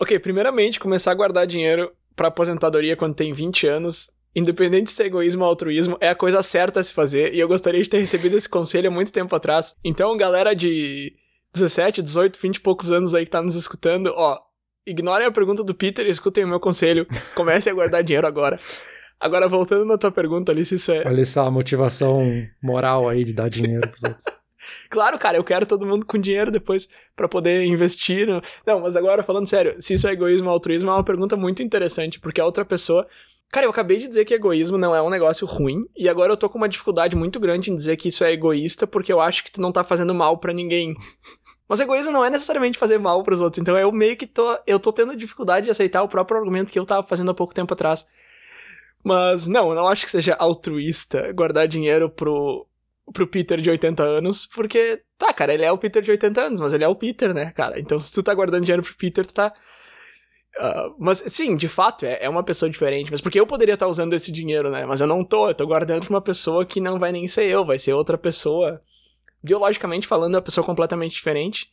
[0.00, 5.06] Ok, primeiramente, começar a guardar dinheiro pra aposentadoria quando tem 20 anos, independente se é
[5.06, 8.00] egoísmo ou altruísmo, é a coisa certa a se fazer, e eu gostaria de ter
[8.00, 9.76] recebido esse conselho há muito tempo atrás.
[9.84, 11.12] Então, galera de
[11.54, 14.40] 17, 18, 20 e poucos anos aí que tá nos escutando, ó,
[14.86, 17.06] ignorem a pergunta do Peter e escutem o meu conselho.
[17.34, 18.60] Comecem a guardar dinheiro agora.
[19.18, 21.06] Agora, voltando na tua pergunta ali, se isso é.
[21.06, 22.24] Olha essa motivação
[22.60, 24.24] moral aí de dar dinheiro pros outros.
[24.88, 28.28] Claro, cara, eu quero todo mundo com dinheiro depois para poder investir.
[28.28, 28.40] No...
[28.64, 31.64] Não, mas agora falando sério, se isso é egoísmo ou altruísmo é uma pergunta muito
[31.64, 33.06] interessante, porque a outra pessoa.
[33.50, 36.36] Cara, eu acabei de dizer que egoísmo não é um negócio ruim, e agora eu
[36.36, 39.44] tô com uma dificuldade muito grande em dizer que isso é egoísta, porque eu acho
[39.44, 40.94] que tu não tá fazendo mal para ninguém.
[41.72, 44.58] Mas egoísmo não é necessariamente fazer mal para os outros, então eu meio que tô.
[44.66, 47.54] Eu tô tendo dificuldade de aceitar o próprio argumento que eu tava fazendo há pouco
[47.54, 48.06] tempo atrás.
[49.02, 52.66] Mas não, eu não acho que seja altruísta guardar dinheiro pro,
[53.14, 56.60] pro Peter de 80 anos, porque, tá, cara, ele é o Peter de 80 anos,
[56.60, 57.80] mas ele é o Peter, né, cara?
[57.80, 59.50] Então se tu tá guardando dinheiro pro Peter, tu tá.
[60.58, 63.10] Uh, mas sim, de fato, é, é uma pessoa diferente.
[63.10, 64.84] Mas porque eu poderia estar tá usando esse dinheiro, né?
[64.84, 67.46] Mas eu não tô, eu tô guardando pra uma pessoa que não vai nem ser
[67.46, 68.82] eu, vai ser outra pessoa.
[69.42, 71.70] Biologicamente falando, é uma pessoa completamente diferente.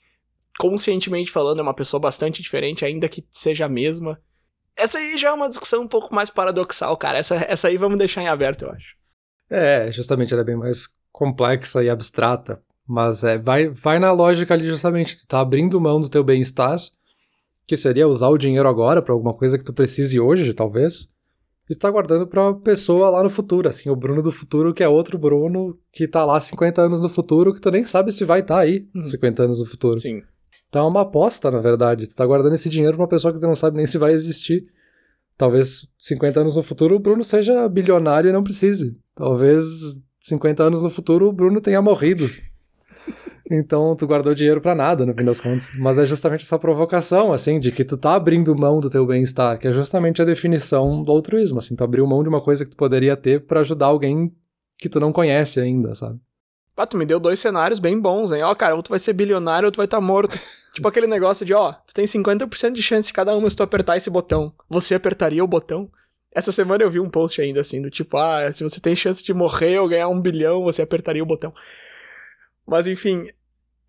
[0.57, 4.19] Conscientemente falando, é uma pessoa bastante diferente, ainda que seja a mesma.
[4.75, 7.17] Essa aí já é uma discussão um pouco mais paradoxal, cara.
[7.17, 8.95] Essa, essa aí vamos deixar em aberto, eu acho.
[9.49, 12.61] É, justamente ela é bem mais complexa e abstrata.
[12.87, 16.79] Mas é, vai, vai na lógica ali justamente, tu tá abrindo mão do teu bem-estar,
[17.67, 21.07] que seria usar o dinheiro agora para alguma coisa que tu precise hoje, talvez,
[21.69, 24.73] e tu tá guardando pra uma pessoa lá no futuro, assim, o Bruno do futuro,
[24.73, 28.11] que é outro Bruno que tá lá 50 anos no futuro, que tu nem sabe
[28.11, 29.03] se vai estar tá aí hum.
[29.03, 29.97] 50 anos no futuro.
[29.97, 30.23] Sim.
[30.67, 32.07] Então é uma aposta, na verdade.
[32.07, 34.13] Tu tá guardando esse dinheiro pra uma pessoa que tu não sabe nem se vai
[34.13, 34.65] existir.
[35.37, 38.97] Talvez 50 anos no futuro o Bruno seja bilionário e não precise.
[39.15, 39.65] Talvez
[40.19, 42.29] 50 anos no futuro o Bruno tenha morrido.
[43.49, 45.71] Então tu guardou dinheiro para nada, no fim das contas.
[45.75, 49.57] Mas é justamente essa provocação, assim, de que tu tá abrindo mão do teu bem-estar,
[49.57, 52.71] que é justamente a definição do altruísmo, assim, tu abriu mão de uma coisa que
[52.71, 54.31] tu poderia ter para ajudar alguém
[54.77, 56.19] que tu não conhece ainda, sabe?
[56.77, 58.41] Ah, tu me deu dois cenários bem bons, hein?
[58.41, 60.39] Ó, cara, ou tu vai ser bilionário ou tu vai estar tá morto.
[60.73, 63.63] tipo aquele negócio de, ó, tu tem 50% de chance de cada uma se tu
[63.63, 64.53] apertar esse botão.
[64.69, 65.91] Você apertaria o botão?
[66.31, 69.21] Essa semana eu vi um post ainda assim, do tipo, ah, se você tem chance
[69.21, 71.53] de morrer ou ganhar um bilhão, você apertaria o botão.
[72.65, 73.27] Mas enfim,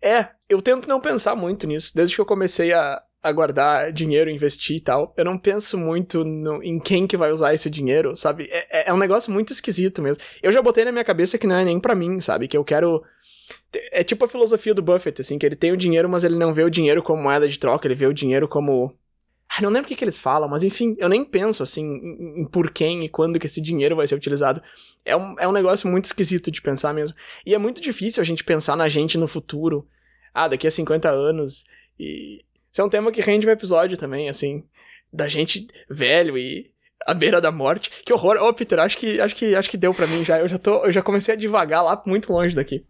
[0.01, 1.91] é, eu tento não pensar muito nisso.
[1.95, 6.23] Desde que eu comecei a, a guardar dinheiro, investir e tal, eu não penso muito
[6.25, 8.49] no, em quem que vai usar esse dinheiro, sabe?
[8.51, 10.23] É, é, é um negócio muito esquisito mesmo.
[10.41, 12.47] Eu já botei na minha cabeça que não é nem para mim, sabe?
[12.47, 13.03] Que eu quero.
[13.91, 16.53] É tipo a filosofia do Buffett, assim, que ele tem o dinheiro, mas ele não
[16.53, 18.93] vê o dinheiro como moeda de troca, ele vê o dinheiro como.
[19.53, 22.41] Ah, não lembro o que, que eles falam, mas enfim, eu nem penso, assim, em,
[22.41, 24.61] em por quem e quando que esse dinheiro vai ser utilizado.
[25.03, 27.15] É um, é um negócio muito esquisito de pensar mesmo.
[27.45, 29.85] E é muito difícil a gente pensar na gente no futuro.
[30.33, 31.65] Ah, daqui a 50 anos.
[31.99, 34.63] E, isso é um tema que rende um episódio também, assim,
[35.11, 36.71] da gente velho e
[37.05, 37.91] à beira da morte.
[38.05, 38.37] Que horror.
[38.37, 40.39] Ô, oh, Peter, acho que, acho que acho que deu para mim já.
[40.39, 42.85] Eu já tô, eu já comecei a devagar lá muito longe daqui.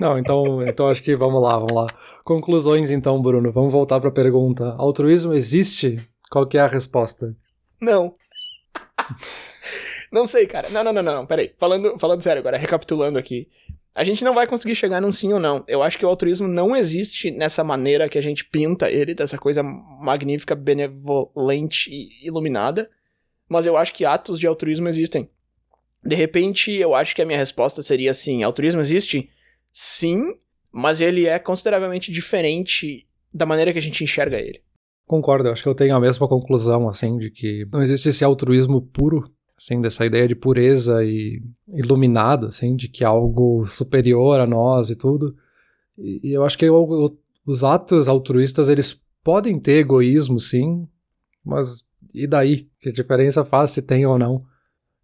[0.00, 1.86] Não, então, então acho que vamos lá, vamos lá.
[2.30, 3.50] Conclusões então, Bruno.
[3.50, 4.76] Vamos voltar para a pergunta.
[4.78, 5.98] Altruísmo existe?
[6.30, 7.36] Qual que é a resposta?
[7.80, 8.14] Não.
[10.12, 10.68] não sei, cara.
[10.68, 11.26] Não, não, não, não.
[11.26, 11.52] Peraí.
[11.58, 13.48] Falando, falando sério agora, recapitulando aqui.
[13.92, 15.64] A gente não vai conseguir chegar num sim ou não.
[15.66, 19.36] Eu acho que o altruísmo não existe nessa maneira que a gente pinta ele, dessa
[19.36, 22.88] coisa magnífica, benevolente e iluminada.
[23.48, 25.28] Mas eu acho que atos de altruísmo existem.
[26.00, 29.28] De repente, eu acho que a minha resposta seria assim: altruísmo existe?
[29.72, 30.38] Sim,
[30.72, 34.60] mas ele é consideravelmente diferente da maneira que a gente enxerga ele.
[35.06, 38.80] Concordo, acho que eu tenho a mesma conclusão, assim, de que não existe esse altruísmo
[38.80, 44.46] puro assim, dessa ideia de pureza e iluminado, assim, de que é algo superior a
[44.46, 45.36] nós e tudo.
[45.98, 50.88] E, e eu acho que eu, os atos altruístas, eles podem ter egoísmo, sim,
[51.44, 52.68] mas e daí?
[52.80, 54.44] Que diferença faz se tem ou não?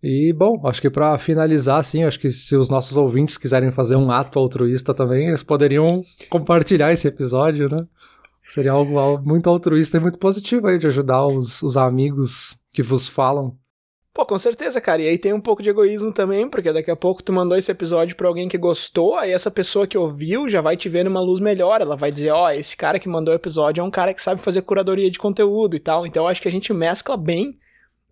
[0.09, 3.97] E, bom, acho que para finalizar, sim, acho que se os nossos ouvintes quiserem fazer
[3.97, 6.01] um ato altruísta também, eles poderiam
[6.31, 7.85] compartilhar esse episódio, né?
[8.47, 13.09] Seria algo muito altruísta e muito positivo aí de ajudar os, os amigos que vos
[13.09, 13.57] falam
[14.15, 15.03] Pô, com certeza, cara.
[15.03, 17.71] E aí tem um pouco de egoísmo também, porque daqui a pouco tu mandou esse
[17.71, 21.21] episódio pra alguém que gostou, aí essa pessoa que ouviu já vai te ver numa
[21.21, 21.83] luz melhor.
[21.83, 24.23] Ela vai dizer, ó, oh, esse cara que mandou o episódio é um cara que
[24.23, 26.07] sabe fazer curadoria de conteúdo e tal.
[26.07, 27.59] Então eu acho que a gente mescla bem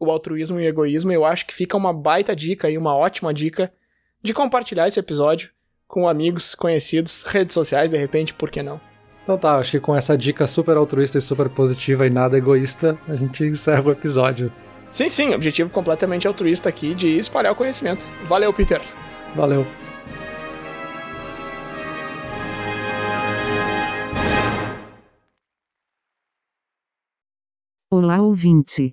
[0.05, 1.11] o altruísmo e o egoísmo.
[1.13, 3.73] E eu acho que fica uma baita dica aí, uma ótima dica
[4.23, 5.51] de compartilhar esse episódio
[5.87, 8.81] com amigos, conhecidos, redes sociais, de repente, por que não?
[9.23, 12.99] Então tá, acho que com essa dica super altruísta e super positiva e nada egoísta,
[13.09, 14.53] a gente encerra o episódio.
[14.91, 18.09] Sim, sim, objetivo completamente altruísta aqui de espalhar o conhecimento.
[18.29, 18.81] Valeu, Peter.
[19.35, 19.67] Valeu.
[27.91, 28.93] Olá, ouvinte.